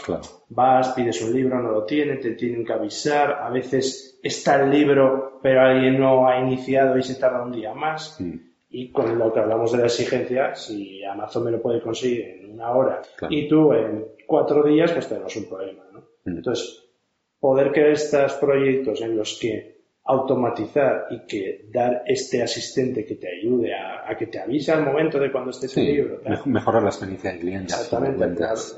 Vas, 0.49 0.89
pides 0.89 1.21
un 1.23 1.33
libro, 1.33 1.59
no 1.59 1.71
lo 1.71 1.83
tiene, 1.83 2.17
te 2.17 2.31
tienen 2.31 2.63
que 2.63 2.73
avisar. 2.73 3.39
A 3.41 3.49
veces 3.49 4.19
está 4.21 4.61
el 4.61 4.69
libro, 4.69 5.39
pero 5.41 5.61
alguien 5.61 5.99
no 5.99 6.27
ha 6.27 6.39
iniciado 6.39 6.97
y 6.97 7.03
se 7.03 7.15
tarda 7.15 7.43
un 7.43 7.51
día 7.51 7.73
más. 7.73 8.19
Y 8.69 8.91
con 8.91 9.17
lo 9.17 9.33
que 9.33 9.39
hablamos 9.39 9.71
de 9.71 9.79
la 9.79 9.85
exigencia, 9.85 10.53
si 10.53 11.03
Amazon 11.03 11.45
me 11.45 11.51
lo 11.51 11.61
puede 11.61 11.81
conseguir 11.81 12.21
en 12.25 12.51
una 12.51 12.71
hora 12.71 13.01
y 13.29 13.47
tú 13.47 13.73
en 13.73 14.05
cuatro 14.27 14.63
días, 14.63 14.91
pues 14.91 15.07
tenemos 15.07 15.35
un 15.37 15.49
problema. 15.49 15.83
¿no? 15.91 16.03
Entonces, 16.25 16.83
poder 17.39 17.71
crear 17.71 17.91
estos 17.91 18.33
proyectos 18.33 19.01
en 19.01 19.17
los 19.17 19.39
que 19.41 19.76
automatizar 20.07 21.07
y 21.09 21.25
que 21.25 21.67
dar 21.71 22.03
este 22.05 22.41
asistente 22.41 23.05
que 23.05 23.15
te 23.15 23.27
ayude 23.27 23.73
a, 23.73 24.15
que 24.17 24.27
te 24.27 24.39
avise 24.39 24.71
al 24.71 24.83
momento 24.83 25.19
de 25.19 25.31
cuando 25.31 25.51
estés 25.51 25.75
en 25.77 25.83
el 25.83 25.93
libro. 25.93 26.21
Mejorar 26.45 26.81
la 26.81 26.89
experiencia 26.89 27.31
del 27.31 27.39
cliente. 27.39 27.73
Exactamente. 27.73 28.25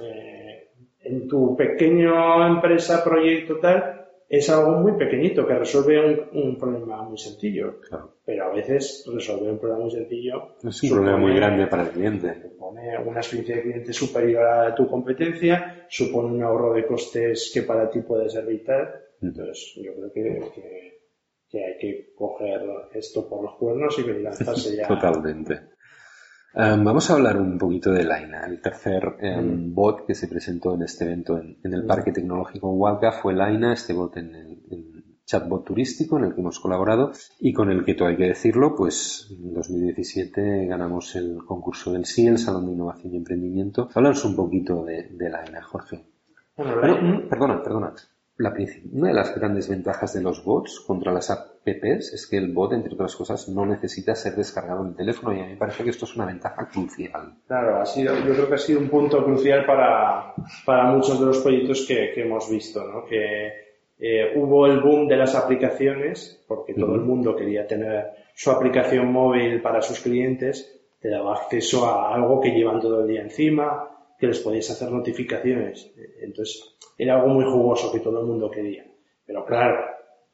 Eh, 0.02 0.70
en 1.02 1.28
tu 1.28 1.56
pequeño 1.56 2.46
empresa, 2.48 3.04
proyecto 3.04 3.60
tal, 3.60 4.08
es 4.28 4.50
algo 4.50 4.80
muy 4.80 4.94
pequeñito 4.94 5.46
que 5.46 5.54
resuelve 5.54 6.30
un, 6.34 6.58
problema 6.58 7.02
muy 7.04 7.18
sencillo. 7.18 7.78
Pero 8.26 8.46
a 8.46 8.54
veces 8.54 9.06
resolver 9.12 9.52
un 9.52 9.60
problema 9.60 9.84
muy 9.84 9.92
sencillo 9.92 10.56
es 10.64 10.84
un 10.84 10.90
problema 10.90 11.18
muy 11.18 11.36
grande 11.36 11.68
para 11.68 11.84
el 11.84 11.90
cliente. 11.90 12.42
Supone 12.42 12.98
una 13.06 13.20
experiencia 13.20 13.56
de 13.56 13.62
cliente 13.64 13.94
superior 13.94 14.46
a 14.46 14.76
tu 14.76 14.88
competencia, 14.88 15.86
supone 15.90 16.36
un 16.36 16.44
ahorro 16.44 16.74
de 16.74 16.86
costes 16.86 17.52
que 17.54 17.64
para 17.64 17.90
ti 17.90 18.02
puede 18.02 18.30
ser 18.30 18.46
vital. 18.46 18.94
Entonces, 19.22 19.74
yo 19.76 19.94
creo 19.96 20.12
que 20.14 20.52
que 20.54 20.99
hay 21.58 21.78
que 21.80 22.14
coger 22.16 22.62
esto 22.94 23.28
por 23.28 23.44
los 23.44 23.56
cuernos 23.56 23.98
y 24.00 24.04
lanzarse 24.22 24.76
ya. 24.76 24.88
Totalmente. 24.88 25.70
Em, 26.54 26.84
vamos 26.84 27.10
a 27.10 27.14
hablar 27.14 27.38
un 27.38 27.58
poquito 27.58 27.92
de 27.92 28.04
Laina, 28.04 28.46
el 28.46 28.60
tercer 28.60 29.18
mm. 29.22 29.74
bot 29.74 30.06
que 30.06 30.16
se 30.16 30.28
presentó 30.28 30.74
en 30.76 30.84
este 30.84 31.06
evento 31.06 31.38
en, 31.38 31.58
el 31.64 31.84
mm. 31.84 31.88
Parque 31.88 32.12
Tecnológico 32.12 32.72
Hualca 32.72 33.12
fue 33.12 33.34
Laina, 33.34 33.74
este 33.74 33.94
bot 33.94 34.18
en 34.18 34.36
el, 34.36 35.04
chatbot 35.26 35.64
turístico 35.64 36.18
en 36.18 36.24
el 36.24 36.34
que 36.34 36.42
hemos 36.42 36.60
colaborado 36.60 37.12
y 37.40 37.54
con 37.54 37.70
el 37.70 37.86
que, 37.86 37.94
todo 37.94 38.08
hay 38.08 38.18
que 38.18 38.30
decirlo, 38.30 38.76
pues 38.76 39.28
en 39.30 39.54
2017 39.54 40.66
ganamos 40.66 41.16
el 41.16 41.38
concurso 41.46 41.94
del 41.94 42.06
SI, 42.06 42.26
el 42.26 42.40
Salón 42.40 42.66
de 42.66 42.72
Innovación 42.72 43.14
y 43.14 43.18
Emprendimiento. 43.18 43.90
Háblanos 43.94 44.26
un 44.26 44.36
poquito 44.36 44.84
de, 44.84 45.04
de 45.04 45.30
Laina, 45.30 45.62
Jorge. 45.62 46.04
Bueno, 46.58 47.28
perdona, 47.30 47.62
perdona 47.62 47.94
una 48.92 49.08
de 49.10 49.14
las 49.14 49.36
grandes 49.36 49.68
ventajas 49.68 50.14
de 50.14 50.22
los 50.22 50.44
bots 50.44 50.80
contra 50.88 51.12
las 51.12 51.30
apps 51.30 51.60
es 52.14 52.28
que 52.28 52.38
el 52.38 52.54
bot, 52.54 52.74
entre 52.74 52.94
otras 52.94 53.16
cosas, 53.16 53.48
no 53.50 53.66
necesita 53.66 54.16
ser 54.16 54.36
descargado 54.36 54.82
en 54.82 54.90
el 54.90 54.96
teléfono 54.96 55.36
y 55.36 55.40
a 55.40 55.44
mí 55.44 55.52
me 55.52 55.58
parece 55.58 55.84
que 55.84 55.90
esto 55.90 56.06
es 56.06 56.16
una 56.16 56.26
ventaja 56.26 56.68
crucial. 56.68 57.36
Claro, 57.48 57.82
ha 57.82 57.86
sido, 57.86 58.16
yo 58.16 58.34
creo 58.34 58.48
que 58.48 58.56
ha 58.56 58.58
sido 58.58 58.80
un 58.80 58.90
punto 58.90 59.24
crucial 59.24 59.66
para, 59.66 60.34
para 60.66 60.92
muchos 60.92 61.20
de 61.20 61.26
los 61.28 61.40
proyectos 61.40 61.86
que, 61.88 62.12
que 62.14 62.22
hemos 62.22 62.50
visto, 62.50 62.84
¿no? 62.84 63.06
Que 63.06 63.48
eh, 64.00 64.34
hubo 64.36 64.66
el 64.66 64.80
boom 64.80 65.08
de 65.08 65.18
las 65.18 65.36
aplicaciones, 65.36 66.44
porque 66.48 66.74
todo 66.74 66.96
el 66.96 67.02
mundo 67.02 67.36
quería 67.36 67.68
tener 67.68 68.06
su 68.34 68.50
aplicación 68.50 69.12
móvil 69.12 69.62
para 69.62 69.82
sus 69.82 70.00
clientes, 70.00 70.82
te 71.00 71.10
daba 71.10 71.34
acceso 71.34 71.86
a 71.86 72.16
algo 72.16 72.40
que 72.40 72.52
llevan 72.52 72.80
todo 72.80 73.02
el 73.02 73.08
día 73.08 73.22
encima, 73.22 73.99
que 74.20 74.28
les 74.28 74.40
podías 74.40 74.70
hacer 74.70 74.92
notificaciones. 74.92 75.92
Entonces, 76.22 76.76
era 76.98 77.16
algo 77.16 77.30
muy 77.30 77.46
jugoso 77.46 77.92
que 77.92 78.00
todo 78.00 78.20
el 78.22 78.28
mundo 78.28 78.52
quería. 78.52 78.86
Pero 79.26 79.46
claro, 79.46 79.86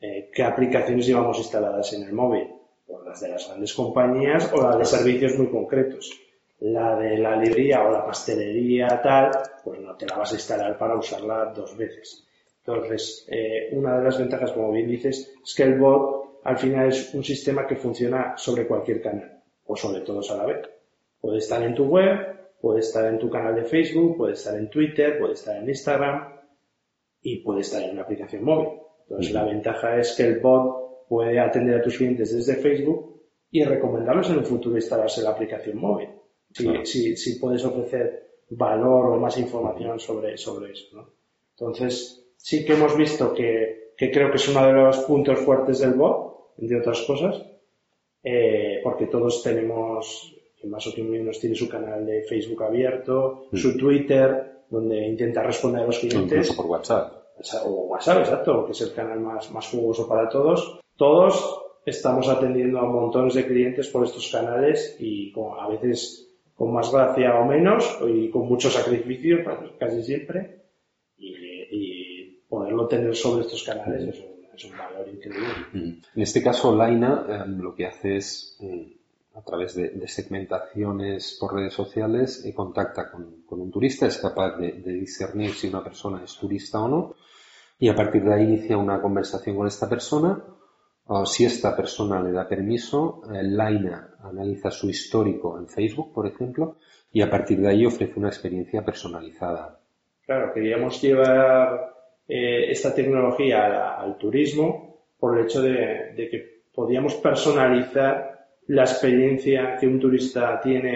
eh, 0.01 0.29
¿qué 0.33 0.43
aplicaciones 0.43 1.05
llevamos 1.05 1.37
instaladas 1.37 1.93
en 1.93 2.03
el 2.03 2.13
móvil? 2.13 2.47
Pues 2.87 3.05
las 3.05 3.21
de 3.21 3.29
las 3.29 3.47
grandes 3.47 3.73
compañías 3.73 4.51
o 4.53 4.61
las 4.61 4.77
de 4.77 4.85
servicios 4.85 5.37
muy 5.37 5.49
concretos. 5.49 6.11
La 6.59 6.95
de 6.95 7.17
la 7.17 7.35
librería 7.35 7.83
o 7.83 7.91
la 7.91 8.05
pastelería 8.05 9.01
tal, 9.03 9.31
pues 9.63 9.79
no 9.79 9.95
te 9.95 10.05
la 10.05 10.17
vas 10.17 10.31
a 10.31 10.35
instalar 10.35 10.77
para 10.77 10.95
usarla 10.95 11.51
dos 11.55 11.77
veces. 11.77 12.25
Entonces, 12.65 13.27
eh, 13.29 13.69
una 13.73 13.97
de 13.97 14.03
las 14.03 14.17
ventajas, 14.17 14.51
como 14.53 14.71
bien 14.71 14.87
dices, 14.87 15.33
es 15.43 15.59
el 15.59 15.77
bot 15.77 16.25
al 16.45 16.59
final 16.59 16.89
es 16.89 17.13
un 17.15 17.23
sistema 17.23 17.65
que 17.65 17.75
funciona 17.75 18.37
sobre 18.37 18.67
cualquier 18.67 19.01
canal 19.01 19.41
o 19.65 19.75
sobre 19.75 20.01
todos 20.01 20.29
a 20.29 20.37
la 20.37 20.45
vez. 20.45 20.69
Puede 21.19 21.39
estar 21.39 21.61
en 21.63 21.73
tu 21.73 21.85
web, 21.85 22.44
puede 22.65 22.79
estar 22.79 23.05
en 23.05 23.19
tu 23.19 23.29
canal 23.29 23.53
de 23.53 23.63
Facebook, 23.63 24.17
puede 24.17 24.33
estar 24.33 24.57
en 24.57 24.71
Twitter, 24.71 25.19
puede 25.19 25.33
estar 25.33 25.55
en 25.55 25.69
Instagram 25.69 26.33
y 27.21 27.37
puede 27.43 27.61
estar 27.61 27.83
en 27.83 27.91
una 27.91 28.01
aplicación 28.01 28.43
móvil. 28.43 28.79
Entonces, 29.03 29.31
la 29.33 29.43
ventaja 29.43 29.99
es 29.99 30.13
que 30.13 30.23
el 30.23 30.39
bot 30.39 31.05
puede 31.07 31.39
atender 31.39 31.75
a 31.75 31.83
tus 31.83 31.95
clientes 31.95 32.35
desde 32.35 32.55
Facebook 32.55 33.21
y 33.51 33.63
recomendarlos 33.63 34.31
en 34.31 34.39
el 34.39 34.45
futuro 34.45 34.77
instalarse 34.77 35.21
la 35.21 35.29
aplicación 35.29 35.77
móvil. 35.77 36.09
Si, 36.85 37.15
si, 37.15 37.37
puedes 37.37 37.63
ofrecer 37.63 38.31
valor 38.49 39.11
o 39.11 39.19
más 39.19 39.37
información 39.37 39.99
sobre, 39.99 40.35
sobre 40.35 40.73
eso. 40.73 41.13
Entonces, 41.51 42.25
sí 42.35 42.65
que 42.65 42.73
hemos 42.73 42.97
visto 42.97 43.31
que, 43.31 43.93
que, 43.95 44.09
creo 44.09 44.31
que 44.31 44.37
es 44.37 44.49
uno 44.49 44.65
de 44.65 44.73
los 44.73 44.97
puntos 45.01 45.37
fuertes 45.37 45.81
del 45.81 45.93
bot, 45.93 46.55
entre 46.57 46.79
otras 46.79 47.03
cosas, 47.03 47.45
eh, 48.23 48.79
porque 48.83 49.05
todos 49.05 49.43
tenemos 49.43 50.35
más 50.65 50.87
o 50.87 51.03
menos 51.03 51.39
tiene 51.39 51.55
su 51.55 51.69
canal 51.69 52.05
de 52.05 52.23
Facebook 52.23 52.63
abierto, 52.63 53.47
mm. 53.51 53.55
su 53.57 53.77
Twitter, 53.77 54.63
donde 54.69 55.07
intenta 55.07 55.43
responder 55.43 55.83
a 55.83 55.85
los 55.87 55.99
clientes. 55.99 56.31
Incluso 56.31 56.55
por 56.55 56.65
WhatsApp. 56.65 57.13
O 57.65 57.87
WhatsApp, 57.87 58.19
exacto, 58.19 58.65
que 58.65 58.71
es 58.71 58.81
el 58.81 58.93
canal 58.93 59.19
más, 59.19 59.51
más 59.51 59.67
jugoso 59.67 60.07
para 60.07 60.29
todos. 60.29 60.79
Todos 60.95 61.61
estamos 61.85 62.27
atendiendo 62.29 62.79
a 62.79 62.85
montones 62.85 63.33
de 63.35 63.45
clientes 63.45 63.87
por 63.89 64.05
estos 64.05 64.31
canales 64.31 64.95
y 64.99 65.33
a 65.59 65.67
veces 65.67 66.25
con 66.55 66.73
más 66.73 66.91
gracia 66.91 67.35
o 67.35 67.45
menos 67.45 67.99
y 68.07 68.29
con 68.29 68.47
mucho 68.47 68.69
sacrificio, 68.69 69.39
casi 69.77 70.03
siempre. 70.03 70.63
Y, 71.17 72.41
poderlo 72.47 72.87
tener 72.87 73.15
sobre 73.15 73.41
estos 73.41 73.63
canales 73.63 74.15
es, 74.53 74.65
un, 74.65 74.77
valor 74.77 75.09
increíble. 75.09 75.47
Mm. 75.73 76.01
En 76.15 76.21
este 76.21 76.41
caso, 76.41 76.73
Laina 76.73 77.25
em, 77.27 77.59
lo 77.59 77.75
que 77.75 77.85
hace 77.85 78.17
es 78.17 78.55
mm, 78.61 78.94
a 79.35 79.41
través 79.41 79.75
de, 79.75 80.07
segmentaciones 80.07 81.37
por 81.39 81.53
redes 81.53 81.73
sociales, 81.73 82.49
contacta 82.55 83.11
con, 83.11 83.43
un 83.49 83.71
turista, 83.71 84.07
es 84.07 84.17
capaz 84.17 84.57
de, 84.57 84.71
discernir 84.81 85.51
si 85.51 85.67
una 85.67 85.83
persona 85.83 86.23
es 86.23 86.35
turista 86.37 86.81
o 86.81 86.87
no, 86.87 87.15
y 87.77 87.89
a 87.89 87.95
partir 87.95 88.23
de 88.23 88.33
ahí 88.33 88.43
inicia 88.43 88.77
una 88.77 89.01
conversación 89.01 89.57
con 89.57 89.67
esta 89.67 89.89
persona. 89.89 90.41
O 91.07 91.23
si 91.27 91.45
esta 91.45 91.75
persona 91.75 92.19
le 92.19 92.31
da 92.31 92.47
permiso, 92.47 93.21
Laina 93.29 94.15
analiza 94.23 94.71
su 94.71 94.89
histórico 94.89 95.59
en 95.59 95.67
Facebook, 95.67 96.11
por 96.11 96.25
ejemplo, 96.25 96.77
y 97.11 97.21
a 97.21 97.29
partir 97.29 97.59
de 97.59 97.67
ahí 97.67 97.85
ofrece 97.85 98.17
una 98.17 98.29
experiencia 98.29 98.83
personalizada. 98.83 99.79
Claro, 100.25 100.51
queríamos 100.51 100.99
llevar 100.99 101.93
eh, 102.27 102.71
esta 102.71 102.95
tecnología 102.95 103.99
al, 103.99 104.17
turismo 104.17 105.05
por 105.19 105.37
el 105.37 105.45
hecho 105.45 105.61
de, 105.61 106.27
que 106.31 106.63
podíamos 106.73 107.13
personalizar 107.15 108.34
la 108.67 108.83
experiencia 108.83 109.77
que 109.77 109.87
un 109.87 109.99
turista 109.99 110.59
tiene 110.59 110.95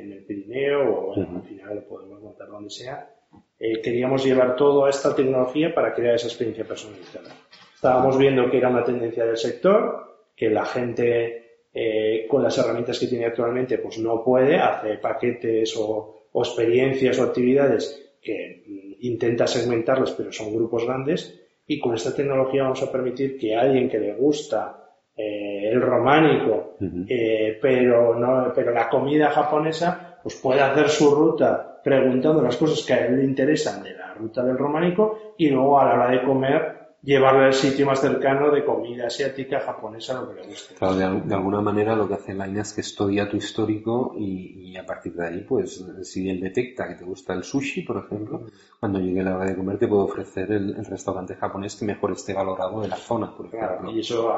en 0.00 0.12
el 0.12 0.24
Pirineo 0.24 0.82
o 0.82 1.14
al 1.14 1.42
final 1.42 1.76
lo 1.76 1.84
podemos 1.88 2.20
montar 2.20 2.48
donde 2.48 2.70
sea. 2.70 3.10
Eh, 3.58 3.80
queríamos 3.80 4.24
llevar 4.24 4.54
toda 4.54 4.90
esta 4.90 5.14
tecnología 5.14 5.74
para 5.74 5.94
crear 5.94 6.16
esa 6.16 6.26
experiencia 6.26 6.64
personalizada. 6.64 7.30
Estábamos 7.74 8.18
viendo 8.18 8.50
que 8.50 8.58
era 8.58 8.68
una 8.68 8.84
tendencia 8.84 9.24
del 9.24 9.36
sector, 9.36 10.26
que 10.34 10.50
la 10.50 10.66
gente 10.66 11.46
eh, 11.72 12.26
con 12.28 12.42
las 12.42 12.56
herramientas 12.58 12.98
que 12.98 13.06
tiene 13.06 13.26
actualmente 13.26 13.78
pues 13.78 13.98
no 13.98 14.22
puede, 14.22 14.56
hacer 14.56 15.00
paquetes 15.00 15.76
o, 15.76 16.28
o 16.32 16.42
experiencias 16.42 17.18
o 17.18 17.24
actividades 17.24 18.14
que 18.20 18.62
mm, 18.66 19.04
intenta 19.06 19.46
segmentarlas 19.46 20.12
pero 20.12 20.32
son 20.32 20.54
grupos 20.54 20.84
grandes 20.84 21.38
y 21.66 21.78
con 21.78 21.94
esta 21.94 22.14
tecnología 22.14 22.62
vamos 22.62 22.82
a 22.82 22.92
permitir 22.92 23.38
que 23.38 23.54
alguien 23.54 23.88
que 23.88 23.98
le 23.98 24.14
gusta 24.14 24.85
eh, 25.16 25.70
el 25.72 25.80
románico, 25.80 26.76
eh, 27.08 27.58
pero 27.60 28.14
no, 28.14 28.52
pero 28.54 28.72
la 28.72 28.88
comida 28.88 29.30
japonesa, 29.30 30.18
pues 30.22 30.36
puede 30.36 30.60
hacer 30.60 30.88
su 30.90 31.14
ruta 31.14 31.80
preguntando 31.82 32.42
las 32.42 32.56
cosas 32.56 32.84
que 32.84 32.92
a 32.92 33.06
él 33.06 33.16
le 33.16 33.24
interesan 33.24 33.82
de 33.82 33.94
la 33.94 34.12
ruta 34.12 34.42
del 34.42 34.58
románico 34.58 35.34
y 35.38 35.48
luego 35.48 35.78
a 35.78 35.86
la 35.86 35.94
hora 35.94 36.10
de 36.10 36.22
comer 36.22 36.76
llevarle 37.02 37.44
al 37.44 37.54
sitio 37.54 37.86
más 37.86 38.00
cercano 38.00 38.50
de 38.50 38.64
comida 38.64 39.06
asiática, 39.06 39.60
japonesa, 39.60 40.20
lo 40.20 40.28
que 40.28 40.40
le 40.40 40.48
guste. 40.48 40.74
Claro, 40.74 40.96
de, 40.96 41.34
alguna 41.34 41.60
manera 41.60 41.94
lo 41.94 42.08
que 42.08 42.14
hace 42.14 42.34
Line 42.34 42.60
es 42.60 42.72
que 42.74 42.80
estudia 42.80 43.28
tu 43.28 43.36
histórico 43.36 44.14
y, 44.18 44.76
a 44.76 44.84
partir 44.84 45.14
de 45.14 45.26
ahí, 45.26 45.40
pues, 45.48 45.82
si 46.02 46.28
él 46.28 46.40
detecta 46.40 46.88
que 46.88 46.96
te 46.96 47.04
gusta 47.04 47.32
el 47.32 47.44
sushi, 47.44 47.82
por 47.82 48.04
ejemplo, 48.04 48.46
cuando 48.80 48.98
llegue 48.98 49.22
la 49.22 49.36
hora 49.36 49.46
de 49.46 49.56
comer 49.56 49.78
te 49.78 49.86
puede 49.86 50.02
ofrecer 50.02 50.50
el, 50.50 50.84
restaurante 50.84 51.36
japonés 51.36 51.76
que 51.76 51.86
mejor 51.86 52.10
esté 52.10 52.34
valorado 52.34 52.80
de 52.80 52.88
la 52.88 52.96
zona, 52.96 53.34
por 53.34 53.46
ejemplo. 53.46 53.92
y 53.92 54.00
eso 54.00 54.28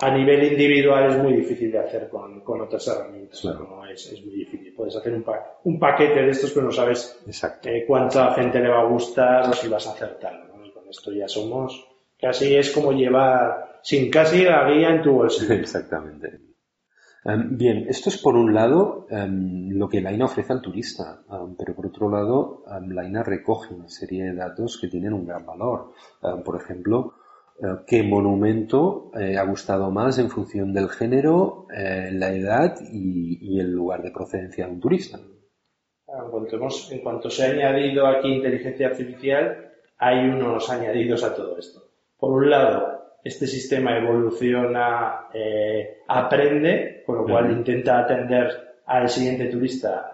a 0.00 0.10
nivel 0.10 0.52
individual 0.52 1.10
es 1.10 1.18
muy 1.18 1.34
difícil 1.34 1.70
de 1.70 1.78
hacer 1.78 2.08
con, 2.08 2.40
con 2.40 2.60
otras 2.62 2.86
herramientas. 2.88 3.44
No, 3.44 3.84
es, 3.86 4.12
es, 4.12 4.24
muy 4.24 4.34
difícil. 4.36 4.72
Puedes 4.74 4.96
hacer 4.96 5.12
un, 5.12 5.24
un 5.64 5.78
paquete 5.78 6.22
de 6.22 6.30
estos, 6.30 6.52
pero 6.52 6.66
no 6.66 6.72
sabes 6.72 7.20
eh, 7.64 7.84
cuánta 7.86 8.32
gente 8.32 8.60
le 8.60 8.70
va 8.70 8.80
a 8.80 8.88
gustar 8.88 9.48
o 9.48 9.52
si 9.52 9.68
vas 9.68 9.86
a 9.86 9.92
acertar. 9.92 10.48
¿no? 10.48 10.64
Y 10.64 10.72
con 10.72 10.88
esto 10.88 11.12
ya 11.12 11.28
somos, 11.28 11.86
casi 12.18 12.54
es 12.56 12.70
como 12.72 12.92
llevar 12.92 13.80
sin 13.82 14.10
casi 14.10 14.44
la 14.44 14.70
guía 14.70 14.90
en 14.90 15.02
tu 15.02 15.12
bolsillo. 15.12 15.54
Exactamente. 15.60 16.40
Em, 17.26 17.56
bien, 17.56 17.86
esto 17.88 18.08
es 18.08 18.18
por 18.18 18.36
un 18.36 18.54
lado 18.54 19.06
em, 19.10 19.70
lo 19.70 19.88
que 19.88 20.00
Laina 20.00 20.26
ofrece 20.26 20.52
al 20.52 20.62
turista, 20.62 21.22
em, 21.30 21.56
pero 21.56 21.74
por 21.74 21.86
otro 21.86 22.08
lado, 22.08 22.64
Laina 22.88 23.22
recoge 23.22 23.74
una 23.74 23.88
serie 23.88 24.24
de 24.24 24.34
datos 24.34 24.78
que 24.80 24.88
tienen 24.88 25.12
un 25.12 25.26
gran 25.26 25.44
valor. 25.44 25.92
por 26.44 26.56
ejemplo, 26.56 27.14
qué 27.86 28.02
monumento 28.02 29.10
eh, 29.18 29.36
ha 29.36 29.44
gustado 29.44 29.90
más 29.90 30.18
en 30.18 30.30
función 30.30 30.72
del 30.72 30.88
género, 30.88 31.66
eh, 31.74 32.10
la 32.12 32.32
edad 32.32 32.76
y, 32.92 33.60
el 33.60 33.70
lugar 33.72 34.02
de 34.02 34.10
procedencia 34.10 34.66
de 34.66 34.72
un 34.72 34.80
turista. 34.80 35.18
En 35.18 36.30
cuanto, 36.30 36.56
en 36.90 36.98
cuanto 37.00 37.30
se 37.30 37.44
ha 37.44 37.50
añadido 37.50 38.06
aquí 38.06 38.28
inteligencia 38.28 38.88
artificial, 38.88 39.72
hay 39.98 40.28
unos 40.28 40.68
añadidos 40.70 41.22
a 41.24 41.34
todo 41.34 41.58
esto. 41.58 41.82
Por 42.18 42.32
un 42.32 42.50
lado, 42.50 43.18
este 43.22 43.46
sistema 43.46 43.96
evoluciona, 43.96 45.28
aprende, 46.08 47.02
con 47.06 47.18
lo 47.18 47.24
cual 47.24 47.50
intenta 47.52 48.00
atender 48.00 48.48
al 48.86 49.08
siguiente 49.08 49.46
turista 49.46 50.10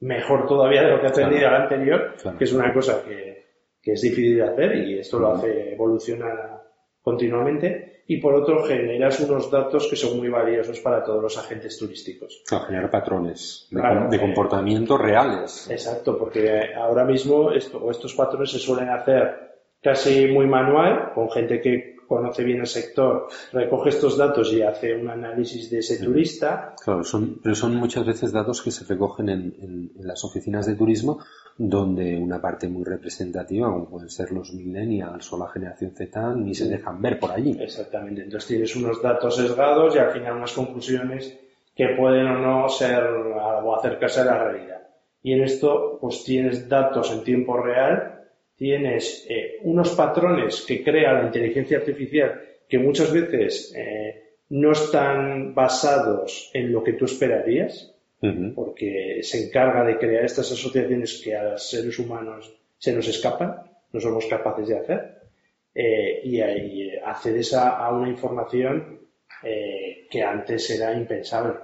mejor 0.00 0.46
todavía 0.46 0.82
de 0.82 0.90
lo 0.90 1.00
que 1.00 1.06
ha 1.06 1.10
aprendido 1.10 1.48
al 1.48 1.62
anterior, 1.62 2.14
que 2.38 2.44
es 2.44 2.52
una 2.52 2.72
cosa 2.72 3.02
que, 3.02 3.46
que, 3.82 3.92
es 3.92 4.00
difícil 4.00 4.36
de 4.36 4.44
hacer 4.44 4.76
y 4.76 4.98
esto 4.98 5.18
lo 5.18 5.32
hace 5.32 5.72
evolucionar 5.72 6.57
continuamente 7.02 8.02
y 8.06 8.16
por 8.18 8.34
otro 8.34 8.64
generas 8.64 9.20
unos 9.20 9.50
datos 9.50 9.86
que 9.88 9.96
son 9.96 10.16
muy 10.16 10.28
valiosos 10.28 10.80
para 10.80 11.04
todos 11.04 11.22
los 11.22 11.38
agentes 11.38 11.78
turísticos. 11.78 12.42
Claro, 12.46 12.64
generar 12.64 12.90
patrones 12.90 13.68
de, 13.70 14.18
comportamiento 14.18 14.96
reales. 14.96 15.68
Exacto, 15.70 16.18
porque 16.18 16.74
ahora 16.74 17.04
mismo 17.04 17.52
esto, 17.52 17.90
estos 17.90 18.14
patrones 18.14 18.50
se 18.50 18.58
suelen 18.58 18.88
hacer 18.88 19.48
casi 19.82 20.26
muy 20.26 20.46
manual, 20.46 21.12
con 21.14 21.30
gente 21.30 21.60
que 21.60 21.98
conoce 22.08 22.42
bien 22.42 22.60
el 22.60 22.66
sector, 22.66 23.28
recoge 23.52 23.90
estos 23.90 24.16
datos 24.16 24.52
y 24.52 24.62
hace 24.62 24.94
un 24.94 25.10
análisis 25.10 25.70
de 25.70 25.80
ese 25.80 26.02
turista. 26.02 26.74
Claro, 26.82 27.04
son, 27.04 27.38
pero 27.42 27.54
son 27.54 27.76
muchas 27.76 28.06
veces 28.06 28.32
datos 28.32 28.62
que 28.62 28.70
se 28.70 28.84
recogen 28.86 29.28
en, 29.28 29.92
las 30.00 30.24
oficinas 30.24 30.66
de 30.66 30.74
turismo, 30.74 31.20
donde 31.58 32.16
una 32.16 32.40
parte 32.40 32.68
muy 32.68 32.84
representativa, 32.84 33.70
como 33.70 33.90
pueden 33.90 34.08
ser 34.08 34.30
los 34.32 34.54
millennials 34.54 35.30
o 35.32 35.38
la 35.38 35.48
generación 35.48 35.90
Z, 35.90 36.34
ni 36.36 36.54
se 36.54 36.68
dejan 36.68 37.02
ver 37.02 37.18
por 37.18 37.32
allí. 37.32 37.56
Exactamente. 37.60 38.22
Entonces 38.22 38.48
tienes 38.48 38.76
unos 38.76 39.02
datos 39.02 39.36
sesgados 39.36 39.94
y 39.94 39.98
al 39.98 40.12
final 40.12 40.36
unas 40.36 40.52
conclusiones 40.52 41.36
que 41.74 41.88
pueden 41.88 42.26
o 42.28 42.38
no 42.38 42.68
ser 42.68 43.04
o 43.04 43.76
acercarse 43.76 44.20
a 44.20 44.24
la 44.24 44.44
realidad. 44.44 44.82
Y 45.22 45.32
en 45.32 45.42
esto, 45.42 45.98
pues 46.00 46.24
tienes 46.24 46.68
datos 46.68 47.12
en 47.12 47.24
tiempo 47.24 47.60
real 47.60 48.18
tienes 48.58 49.24
eh, 49.30 49.58
unos 49.62 49.90
patrones 49.94 50.64
que 50.66 50.82
crea 50.82 51.12
la 51.12 51.26
inteligencia 51.26 51.78
artificial 51.78 52.42
que 52.68 52.78
muchas 52.78 53.12
veces 53.12 53.72
eh, 53.74 54.34
no 54.50 54.72
están 54.72 55.54
basados 55.54 56.50
en 56.52 56.72
lo 56.72 56.82
que 56.82 56.94
tú 56.94 57.04
esperarías, 57.04 57.94
porque 58.54 59.20
se 59.22 59.46
encarga 59.46 59.84
de 59.84 59.98
crear 59.98 60.24
estas 60.24 60.50
asociaciones 60.50 61.20
que 61.22 61.36
a 61.36 61.52
los 61.52 61.70
seres 61.70 61.98
humanos 61.98 62.52
se 62.76 62.92
nos 62.92 63.06
escapan, 63.06 63.62
no 63.92 64.00
somos 64.00 64.26
capaces 64.26 64.68
de 64.68 64.78
hacer, 64.78 65.18
eh, 65.74 66.20
y, 66.24 66.40
y, 66.40 66.96
accedes 67.04 67.54
a, 67.54 67.90
una 67.92 68.08
información 68.08 69.00
que 70.10 70.22
antes 70.22 70.68
era 70.70 70.92
impensable. 70.92 71.54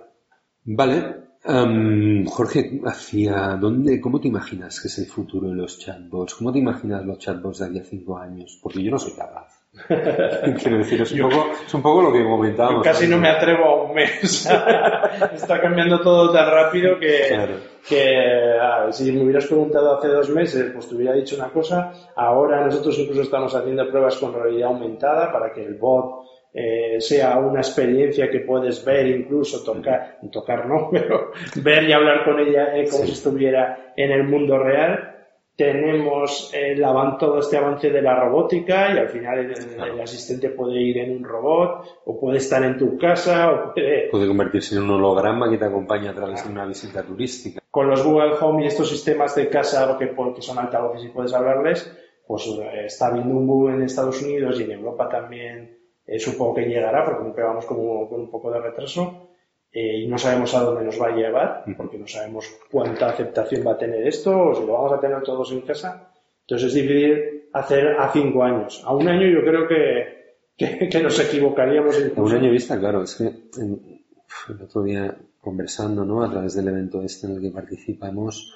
Vale, 0.65 1.25
Jorge, 1.45 2.81
¿hacia 2.85 3.57
dónde, 3.57 4.01
cómo 4.01 4.21
te 4.21 4.29
imaginas 4.29 4.81
que 4.81 4.89
es 4.89 4.99
el 4.99 5.07
futuro 5.07 5.49
de 5.49 5.57
los 5.57 5.79
chatbots? 5.79 6.37
¿Cómo 6.37 6.53
te 6.53 6.59
imaginas 6.59 7.05
los 7.05 7.19
chatbots 7.19 7.59
de 7.59 7.67
aquí 7.67 7.79
a 7.81 7.85
cinco 7.85 8.17
años? 8.17 8.59
Porque 8.63 8.83
yo 8.83 8.91
no 8.91 8.99
soy 8.99 9.13
capaz. 9.13 9.64
Quiero 9.89 10.79
decir, 10.79 11.03
es 11.03 11.13
un, 11.13 11.29
poco, 11.29 11.51
es 11.67 11.75
un 11.75 11.83
poco 11.83 12.03
lo 12.03 12.13
que 12.13 12.23
comentábamos. 12.23 12.85
Casi 12.85 13.09
no 13.09 13.19
me 13.19 13.29
atrevo 13.29 13.65
a 13.65 13.83
un 13.85 13.95
mes. 13.95 14.23
Está 15.35 15.61
cambiando 15.61 16.01
todo 16.01 16.33
tan 16.33 16.51
rápido 16.51 16.99
que, 16.99 17.61
que 17.89 18.57
si 18.91 19.13
me 19.13 19.25
hubieras 19.25 19.47
preguntado 19.47 19.99
hace 19.99 20.09
dos 20.09 20.31
meses, 20.31 20.71
pues 20.73 20.89
te 20.89 20.95
hubiera 20.95 21.13
dicho 21.13 21.37
una 21.37 21.49
cosa. 21.49 21.93
Ahora 22.15 22.65
nosotros 22.65 22.99
incluso 22.99 23.23
estamos 23.23 23.55
haciendo 23.55 23.89
pruebas 23.91 24.17
con 24.17 24.33
realidad 24.33 24.69
aumentada 24.69 25.33
para 25.33 25.53
que 25.53 25.65
el 25.65 25.75
bot 25.75 26.25
eh, 26.57 27.01
sea 27.01 27.37
una 27.39 27.59
experiencia 27.59 28.31
que 28.31 28.39
puedes 28.39 28.85
ver, 28.85 29.09
incluso 29.09 29.65
tocar, 29.65 30.19
tocar 30.31 30.69
no, 30.69 30.89
pero 30.93 31.33
ver 31.57 31.83
y 31.83 31.93
hablar 31.93 32.25
con 32.25 32.39
ella 32.39 32.77
eh, 32.77 32.89
como 32.89 33.05
si 33.05 33.11
estuviera 33.11 33.93
en 33.97 34.13
el 34.13 34.23
mundo 34.23 34.57
real. 34.59 35.14
Tenemos 35.57 36.53
el 36.53 36.83
todo 37.19 37.39
este 37.39 37.57
avance 37.57 37.89
de 37.89 38.03
la 38.03 38.19
robótica 38.19 38.93
y 38.93 38.99
al 38.99 39.09
final 39.09 39.39
el, 39.39 40.01
asistente 40.01 40.51
puede 40.51 40.81
ir 40.81 40.99
en 40.99 41.19
un 41.19 41.25
robot 41.25 42.03
o 42.07 42.19
puede 42.19 42.39
estar 42.39 42.65
en 42.65 42.77
tu 42.77 42.99
casa 42.99 43.53
o 43.53 43.73
puede... 43.73 44.09
Puede 44.11 44.27
convertirse 44.27 44.75
en 44.75 44.83
un 44.83 44.91
holograma 44.91 45.49
que 45.49 45.59
te 45.59 45.65
acompaña 45.65 46.11
a 46.11 46.15
través 46.15 46.45
de 46.45 46.51
una 46.51 46.67
visita 46.67 47.05
turística. 47.05 47.61
Con 47.71 47.89
los 47.89 48.05
Google 48.05 48.35
Home 48.41 48.65
y 48.65 48.67
estos 48.67 48.89
sistemas 48.89 49.37
de 49.37 49.49
casa 49.49 49.97
que, 49.97 50.11
que 50.35 50.43
son 50.43 50.59
altavoces 50.59 51.05
y 51.05 51.09
puedes 51.11 51.33
hablarles, 51.33 51.97
pues 52.27 52.47
eh, 52.47 52.87
está 52.87 53.07
habiendo 53.07 53.37
un 53.37 53.47
boom 53.47 53.75
en 53.75 53.83
Estados 53.83 54.23
Unidos 54.23 54.59
y 54.59 54.65
en 54.65 54.73
Europa 54.73 55.09
también 55.09 55.79
eh, 56.07 56.19
supongo 56.19 56.55
que 56.55 56.63
llegará 56.63 57.05
porque 57.05 57.43
vamos 57.43 57.65
como 57.65 58.09
con 58.09 58.23
un 58.23 58.31
poco 58.31 58.51
de 58.51 58.61
retraso 58.61 59.34
eh, 59.77 60.03
y 60.03 60.07
no 60.07 60.17
sabemos 60.17 60.55
a 60.55 60.61
dónde 60.61 60.85
nos 60.85 61.03
va 61.03 61.09
a 61.09 61.17
llevar 61.17 61.65
porque 61.77 61.99
no 61.99 62.07
sabemos 62.07 62.47
cuánta 62.71 63.09
aceptación 63.09 63.67
va 63.67 63.73
a 63.73 63.79
tener 63.79 64.07
esto 64.07 64.31
o 64.31 64.55
si 64.55 64.65
lo 64.65 64.75
vamos 64.75 64.93
a 64.93 65.01
tener 65.01 65.21
todos 65.25 65.51
en 65.51 65.63
casa. 65.63 66.13
Entonces 66.43 66.69
es 66.69 66.75
difícil 66.75 67.49
hacer 67.53 67.89
a 67.99 68.09
cinco 68.13 68.45
años. 68.45 68.81
A 68.85 68.95
un 68.95 69.09
año 69.09 69.27
yo 69.27 69.41
creo 69.41 69.67
que, 69.67 70.89
que, 70.89 71.03
nos 71.03 71.19
equivocaríamos. 71.19 71.97
A 72.17 72.23
un 72.23 72.33
año 72.33 72.53
vista, 72.53 72.79
claro, 72.79 73.03
es 73.03 73.17
que 73.17 73.25
el 73.27 74.63
otro 74.63 74.85
día 74.85 75.13
conversando 75.41 76.05
¿no? 76.05 76.23
a 76.23 76.31
través 76.31 76.55
del 76.55 76.69
evento 76.69 77.03
este 77.03 77.27
en 77.27 77.35
el 77.35 77.41
que 77.41 77.51
participamos, 77.51 78.55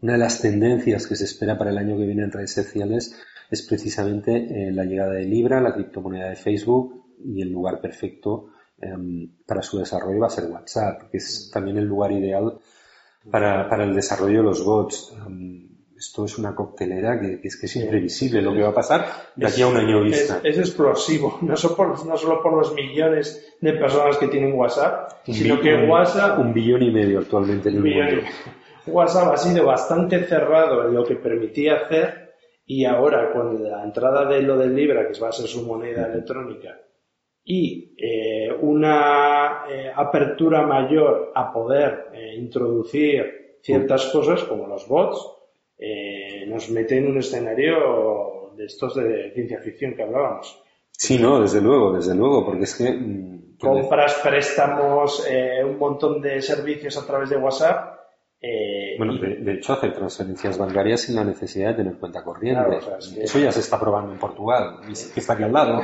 una 0.00 0.14
de 0.14 0.18
las 0.18 0.40
tendencias 0.40 1.06
que 1.06 1.14
se 1.14 1.24
espera 1.24 1.58
para 1.58 1.72
el 1.72 1.78
año 1.78 1.98
que 1.98 2.06
viene 2.06 2.22
en 2.22 2.32
redes 2.32 2.54
sociales 2.54 3.14
es 3.50 3.60
precisamente 3.68 4.34
eh, 4.34 4.72
la 4.72 4.84
llegada 4.84 5.12
de 5.12 5.26
Libra, 5.26 5.60
la 5.60 5.74
criptomoneda 5.74 6.30
de 6.30 6.36
Facebook 6.36 7.04
y 7.22 7.42
el 7.42 7.50
lugar 7.50 7.82
perfecto 7.82 8.53
em, 8.84 9.30
para 9.46 9.62
su 9.62 9.78
desarrollo 9.78 10.20
va 10.20 10.26
a 10.26 10.30
ser 10.30 10.50
WhatsApp, 10.50 11.10
que 11.10 11.18
es 11.18 11.50
también 11.52 11.78
el 11.78 11.84
lugar 11.84 12.12
ideal 12.12 12.58
para, 13.30 13.68
para 13.68 13.84
el 13.84 13.94
desarrollo 13.94 14.38
de 14.38 14.44
los 14.44 14.64
bots. 14.64 15.14
Em, 15.26 15.64
esto 15.96 16.24
es 16.24 16.38
una 16.38 16.54
coctelera 16.54 17.18
que, 17.20 17.40
es 17.42 17.56
que 17.56 17.66
es 17.66 17.76
imprevisible 17.76 18.42
lo 18.42 18.52
que 18.52 18.62
va 18.62 18.70
a 18.70 18.74
pasar 18.74 19.06
de 19.36 19.46
aquí 19.46 19.62
a 19.62 19.68
un 19.68 19.76
año 19.76 20.02
vista. 20.02 20.40
Es, 20.42 20.58
explosivo, 20.58 21.38
no 21.42 21.56
solo, 21.56 21.76
por, 21.76 22.06
no 22.06 22.16
solo 22.16 22.42
por 22.42 22.52
los 22.56 22.74
millones 22.74 23.54
de 23.60 23.72
personas 23.74 24.18
que 24.18 24.28
tienen 24.28 24.52
WhatsApp, 24.54 25.12
sino 25.24 25.60
que 25.60 25.86
WhatsApp... 25.86 26.38
Un 26.38 26.52
billón 26.52 26.82
y 26.82 26.90
medio 26.90 27.20
actualmente 27.20 27.68
en 27.68 27.76
el 27.76 27.82
mundo. 27.82 28.28
WhatsApp 28.86 29.32
ha 29.32 29.36
sido 29.36 29.64
bastante 29.64 30.24
cerrado 30.24 30.86
en 30.86 30.94
lo 30.94 31.04
que 31.04 31.16
permitía 31.16 31.76
hacer 31.76 32.34
y 32.66 32.84
ahora 32.84 33.32
con 33.32 33.62
la 33.62 33.84
entrada 33.84 34.26
de 34.26 34.42
lo 34.42 34.58
del 34.58 34.74
Libra, 34.74 35.06
que 35.06 35.18
va 35.20 35.28
a 35.28 35.32
ser 35.32 35.46
su 35.46 35.64
moneda 35.66 36.06
electrónica, 36.06 36.78
y 37.44 37.94
eh, 37.98 38.48
una 38.60 39.64
eh, 39.68 39.92
apertura 39.94 40.66
mayor 40.66 41.32
a 41.34 41.52
poder 41.52 42.06
eh, 42.14 42.36
introducir 42.36 43.58
ciertas 43.60 44.06
cosas 44.06 44.42
como 44.44 44.66
los 44.66 44.86
bots, 44.88 45.30
nos 46.46 46.70
mete 46.70 46.96
en 46.96 47.08
un 47.08 47.18
escenario 47.18 48.52
de 48.56 48.66
estos 48.66 48.94
de 48.94 49.32
ciencia 49.34 49.58
ficción 49.60 49.94
que 49.94 50.02
hablábamos. 50.02 50.62
Sí, 50.90 51.18
no, 51.18 51.40
desde 51.40 51.60
luego, 51.60 51.92
desde 51.92 52.14
luego, 52.14 52.44
porque 52.44 52.64
es 52.64 52.74
que... 52.74 52.92
Mm, 52.92 53.56
Compras, 53.58 54.20
préstamos, 54.22 55.26
un 55.64 55.78
montón 55.78 56.20
de 56.20 56.42
servicios 56.42 56.98
a 56.98 57.06
través 57.06 57.30
de 57.30 57.36
WhatsApp 57.36 58.03
eh, 58.46 58.94
bueno, 58.98 59.14
de, 59.14 59.54
hecho, 59.54 59.72
hacer 59.72 59.94
transferencias 59.94 60.58
bancarias 60.58 61.00
sin 61.00 61.16
la 61.16 61.24
necesidad 61.24 61.70
de 61.70 61.76
tener 61.76 61.94
cuenta 61.94 62.22
corriente. 62.22 62.78
Eso 63.22 63.38
ya 63.38 63.50
se 63.50 63.60
está 63.60 63.80
probando 63.80 64.12
en 64.12 64.18
Portugal, 64.18 64.80
que 64.86 65.20
está 65.20 65.32
aquí 65.32 65.44
al 65.44 65.52
lado. 65.52 65.80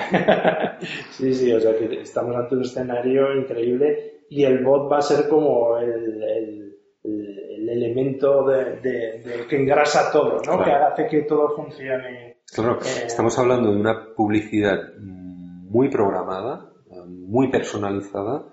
sí, 1.11 1.33
sí, 1.33 1.53
o 1.53 1.61
sea 1.61 1.75
que 1.77 2.03
estamos 2.03 2.37
ante 2.37 2.57
un 2.57 2.62
escenario 2.62 3.35
increíble 3.35 4.25
y 4.29 4.44
el 4.44 4.62
bot 4.62 4.92
va 4.92 4.99
a 4.99 5.03
ser 5.03 5.27
como 5.29 5.79
el, 5.79 6.23
el, 6.23 7.68
elemento 7.68 8.44
de, 8.46 9.46
que 9.49 9.57
engrasa 9.57 10.11
todo, 10.12 10.42
¿no? 10.42 10.62
Que 10.62 10.73
hace 10.73 11.07
que 11.07 11.23
todo 11.23 11.57
funcione. 11.57 12.38
Claro, 12.53 12.79
eh, 12.83 13.05
estamos 13.07 13.38
hablando 13.38 13.70
de 13.70 13.77
una 13.77 14.12
publicidad 14.14 14.81
muy 14.99 15.88
programada, 15.88 16.73
muy 17.07 17.49
personalizada 17.49 18.44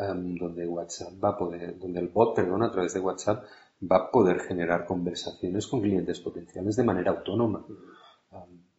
Em, 0.00 0.36
donde 0.36 0.66
WhatsApp 0.66 1.12
va 1.22 1.30
a 1.30 1.36
poder, 1.36 1.78
donde 1.78 2.00
el 2.00 2.08
bot, 2.08 2.34
perdón, 2.34 2.62
a 2.62 2.72
través 2.72 2.94
de 2.94 3.00
WhatsApp 3.00 3.44
va 3.82 3.96
a 3.96 4.10
poder 4.10 4.40
generar 4.40 4.86
conversaciones 4.86 5.66
con 5.66 5.82
clientes 5.82 6.20
potenciales 6.20 6.76
de 6.76 6.84
manera 6.84 7.10
autónoma. 7.10 7.66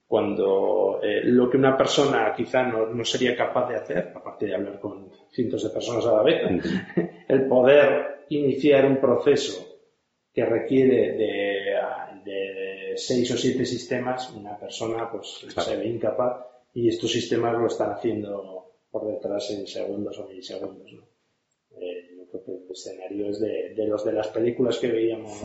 Cuando 0.08 1.00
eh, 1.02 1.22
lo 1.24 1.50
que 1.50 1.58
una 1.58 1.78
persona 1.78 2.34
quizá 2.36 2.64
no, 2.64 3.06
sería 3.06 3.36
capaz 3.36 3.70
de 3.70 3.76
hacer, 3.76 4.14
aparte 4.16 4.48
de 4.48 4.56
hablar 4.56 4.80
con 4.80 5.12
cientos 5.30 5.64
de 5.64 5.70
personas 5.70 6.06
a 6.08 6.14
la 6.14 6.24
vez, 6.24 6.66
el 7.28 7.48
poder 7.48 8.26
iniciar 8.30 8.86
un 8.86 8.98
proceso 9.00 9.64
que 10.34 10.46
requiere 10.46 11.18
de, 11.18 12.94
seis 12.96 13.32
o 13.32 13.38
siete 13.38 13.66
sistemas, 13.66 14.32
una 14.32 14.58
persona 14.58 15.10
pues 15.10 15.46
se 15.48 15.78
ve 15.78 15.88
incapaz 15.88 16.46
y 16.74 16.90
estos 16.90 17.12
sistemas 17.12 17.54
lo 17.58 17.68
están 17.68 17.92
haciendo 17.92 18.62
por 18.92 19.08
detrás 19.08 19.50
en 19.52 19.66
segundos 19.66 20.20
o 20.20 20.28
milisegundos. 20.28 20.92
¿no? 20.92 21.11
Eh, 22.72 23.10
yo 23.12 23.12
creo 23.12 23.12
que 23.12 23.20
el 23.20 23.26
escenario 23.26 23.30
es 23.30 23.40
de, 23.40 23.88
los 23.88 24.06
de 24.06 24.14
las 24.14 24.28
películas 24.28 24.78
que 24.78 24.88
veíamos 24.88 25.42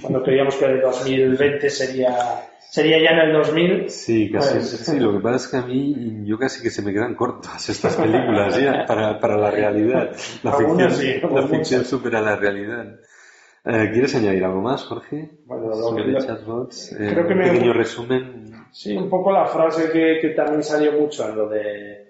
cuando 0.00 0.22
creíamos 0.22 0.56
que 0.56 0.64
el 0.66 0.80
2020 0.80 1.70
sería 1.70 2.50
sería 2.70 2.98
ya 3.00 3.10
en 3.10 3.28
el 3.28 3.32
2000. 3.34 3.90
Sí, 3.90 4.30
casi. 4.32 4.54
Pues, 4.54 4.68
sí, 4.68 4.98
lo 4.98 5.12
que 5.12 5.20
pasa 5.20 5.36
es 5.36 5.48
que 5.48 5.56
a 5.58 5.62
mí 5.62 6.22
yo 6.24 6.38
casi 6.38 6.62
que 6.62 6.70
se 6.70 6.82
me 6.82 6.92
quedan 6.92 7.14
cortas 7.14 7.68
estas 7.68 7.96
películas 7.96 8.60
ya 8.60 8.84
para, 8.88 9.20
para 9.20 9.36
la 9.36 9.50
realidad. 9.50 10.10
La 10.42 10.52
ficción, 10.52 10.90
sí, 10.90 11.14
la 11.32 11.46
ficción 11.46 11.84
supera 11.84 12.20
la 12.20 12.36
realidad. 12.36 13.00
Eh, 13.66 13.90
¿Quieres 13.92 14.14
añadir 14.14 14.44
algo 14.44 14.60
más, 14.60 14.84
Jorge? 14.84 15.30
Bueno, 15.46 15.72
sobre 15.74 16.18
chatbots. 16.18 16.92
Eh, 16.92 17.10
creo 17.12 17.26
que 17.26 17.32
un 17.32 17.42
pequeño 17.42 17.72
resumen. 17.72 18.52
Sí, 18.72 18.96
un 18.96 19.08
poco 19.08 19.30
la 19.32 19.46
frase 19.46 19.90
que, 19.90 20.18
que 20.20 20.30
también 20.30 20.62
salió 20.62 20.92
mucho 20.92 21.26
en 21.28 21.36
lo 21.36 21.48
de 21.48 22.03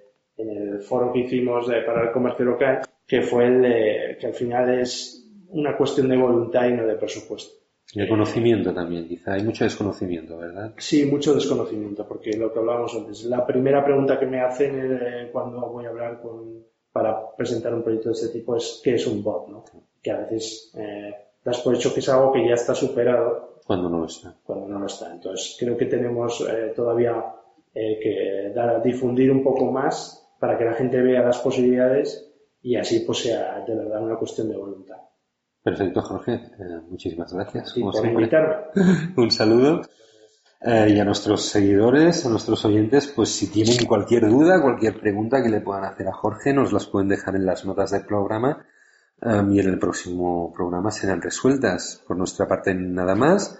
foro 0.85 1.12
que 1.12 1.20
hicimos 1.20 1.66
para 1.87 2.05
el 2.05 2.12
comercio 2.12 2.44
local, 2.44 2.83
que 3.07 3.23
fue 3.23 3.47
el 3.47 3.62
de 3.62 4.16
que 4.20 4.27
al 4.27 4.35
final 4.35 4.81
es 4.81 5.29
una 5.49 5.77
cuestión 5.77 6.09
de 6.09 6.16
voluntad 6.16 6.68
y 6.68 6.73
no 6.73 6.87
de 6.87 6.94
presupuesto. 6.94 7.64
Y 7.92 8.01
de 8.01 8.09
conocimiento 8.09 8.73
también, 8.73 9.07
quizá. 9.07 9.35
Hay 9.35 9.44
mucho 9.44 9.64
desconocimiento, 9.64 10.38
¿verdad? 10.38 10.75
Sí, 10.79 11.05
mucho 11.07 11.35
desconocimiento, 11.35 12.07
porque 12.09 12.37
lo 12.37 12.53
que 12.53 12.59
hablábamos 12.59 12.94
antes, 12.94 13.25
la 13.25 13.47
primera 13.47 13.85
pregunta 13.85 14.18
que 14.18 14.27
me 14.27 14.40
hacen 14.40 14.75
eh, 14.81 15.29
cuando 15.31 15.61
voy 15.68 15.85
a 15.85 15.90
hablar 15.90 16.20
con, 16.20 16.64
para 16.92 17.35
presentar 17.37 17.75
un 17.75 17.83
proyecto 17.83 18.09
de 18.09 18.14
este 18.14 18.29
tipo 18.29 18.57
es 18.57 18.81
¿qué 18.83 18.94
es 18.94 19.07
un 19.07 19.23
bot? 19.23 19.49
¿no? 19.49 19.64
Que 20.03 20.11
a 20.11 20.18
veces 20.18 20.73
eh, 20.77 21.12
das 21.44 21.61
por 21.61 21.75
hecho 21.75 21.92
que 21.92 22.01
es 22.01 22.09
algo 22.09 22.33
que 22.33 22.47
ya 22.47 22.55
está 22.55 22.75
superado. 22.75 23.61
Cuando 23.66 23.88
no 23.88 23.99
lo 23.99 24.07
está. 24.07 24.35
Cuando 24.44 24.66
no 24.68 24.79
lo 24.79 24.87
está. 24.87 25.12
Entonces, 25.12 25.57
creo 25.59 25.77
que 25.77 25.87
tenemos 25.87 26.40
eh, 26.40 26.73
todavía 26.75 27.35
eh, 27.75 27.99
que 28.01 28.53
dar, 28.55 28.83
difundir 28.83 29.31
un 29.31 29.42
poco 29.42 29.70
más 29.70 30.23
para 30.44 30.59
que 30.59 30.64
la 30.66 30.74
gente 30.74 31.00
vea 31.00 31.22
las 31.22 31.38
posibilidades 31.38 32.30
y 32.61 32.76
así 32.76 33.00
pues 33.00 33.20
sea 33.20 33.64
de 33.66 33.74
verdad 33.74 34.02
una 34.02 34.16
cuestión 34.16 34.50
de 34.50 34.59
voluntad. 34.59 34.98
Perfecto, 35.62 36.02
Jorge. 36.02 36.35
Eh, 36.35 36.80
muchísimas 36.90 37.33
gracias. 37.33 37.72
por 37.72 38.07
invitarme. 38.07 38.57
Un 39.16 39.30
saludo. 39.30 39.80
Eh, 40.61 40.90
y 40.90 41.00
a 41.00 41.04
nuestros 41.07 41.46
seguidores, 41.46 42.26
a 42.26 42.28
nuestros 42.28 42.62
oyentes, 42.66 43.07
pues 43.07 43.30
si 43.30 43.50
tienen 43.50 43.87
cualquier 43.87 44.28
duda, 44.28 44.61
cualquier 44.61 45.00
pregunta 45.00 45.42
que 45.42 45.48
le 45.48 45.62
puedan 45.62 45.85
hacer 45.85 46.09
a 46.09 46.12
Jorge, 46.12 46.52
nos 46.52 46.74
las 46.74 46.85
pueden 46.85 47.09
dejar 47.09 47.37
en 47.37 47.46
las 47.46 47.64
notas 47.64 47.92
del 47.92 48.04
programa 48.04 48.66
um, 49.22 49.50
y 49.50 49.61
en 49.61 49.68
el 49.68 49.78
próximo 49.78 50.52
programa 50.52 50.90
serán 50.90 51.22
resueltas. 51.22 52.04
Por 52.07 52.18
nuestra 52.18 52.46
parte, 52.46 52.74
nada 52.74 53.14
más. 53.14 53.59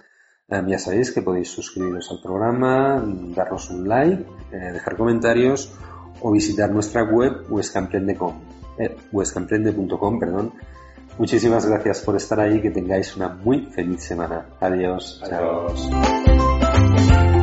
Um, 0.49 0.67
ya 0.67 0.77
sabéis 0.77 1.11
que 1.11 1.23
podéis 1.23 1.49
suscribiros 1.49 2.11
al 2.11 2.21
programa, 2.21 3.03
darnos 3.35 3.71
un 3.71 3.87
like, 3.87 4.23
eh, 4.51 4.71
dejar 4.71 4.95
comentarios 4.95 5.75
o 6.21 6.31
visitar 6.31 6.71
nuestra 6.71 7.03
web 7.03 7.45
huescamprende.com. 7.49 8.33
Eh. 8.77 8.95
Muchísimas 11.17 11.65
gracias 11.65 12.01
por 12.01 12.15
estar 12.17 12.39
ahí, 12.39 12.61
que 12.61 12.71
tengáis 12.71 13.15
una 13.15 13.29
muy 13.29 13.67
feliz 13.67 14.03
semana. 14.03 14.47
Adiós. 14.59 15.21
Adiós. 15.23 15.89
Chao. 15.89 17.34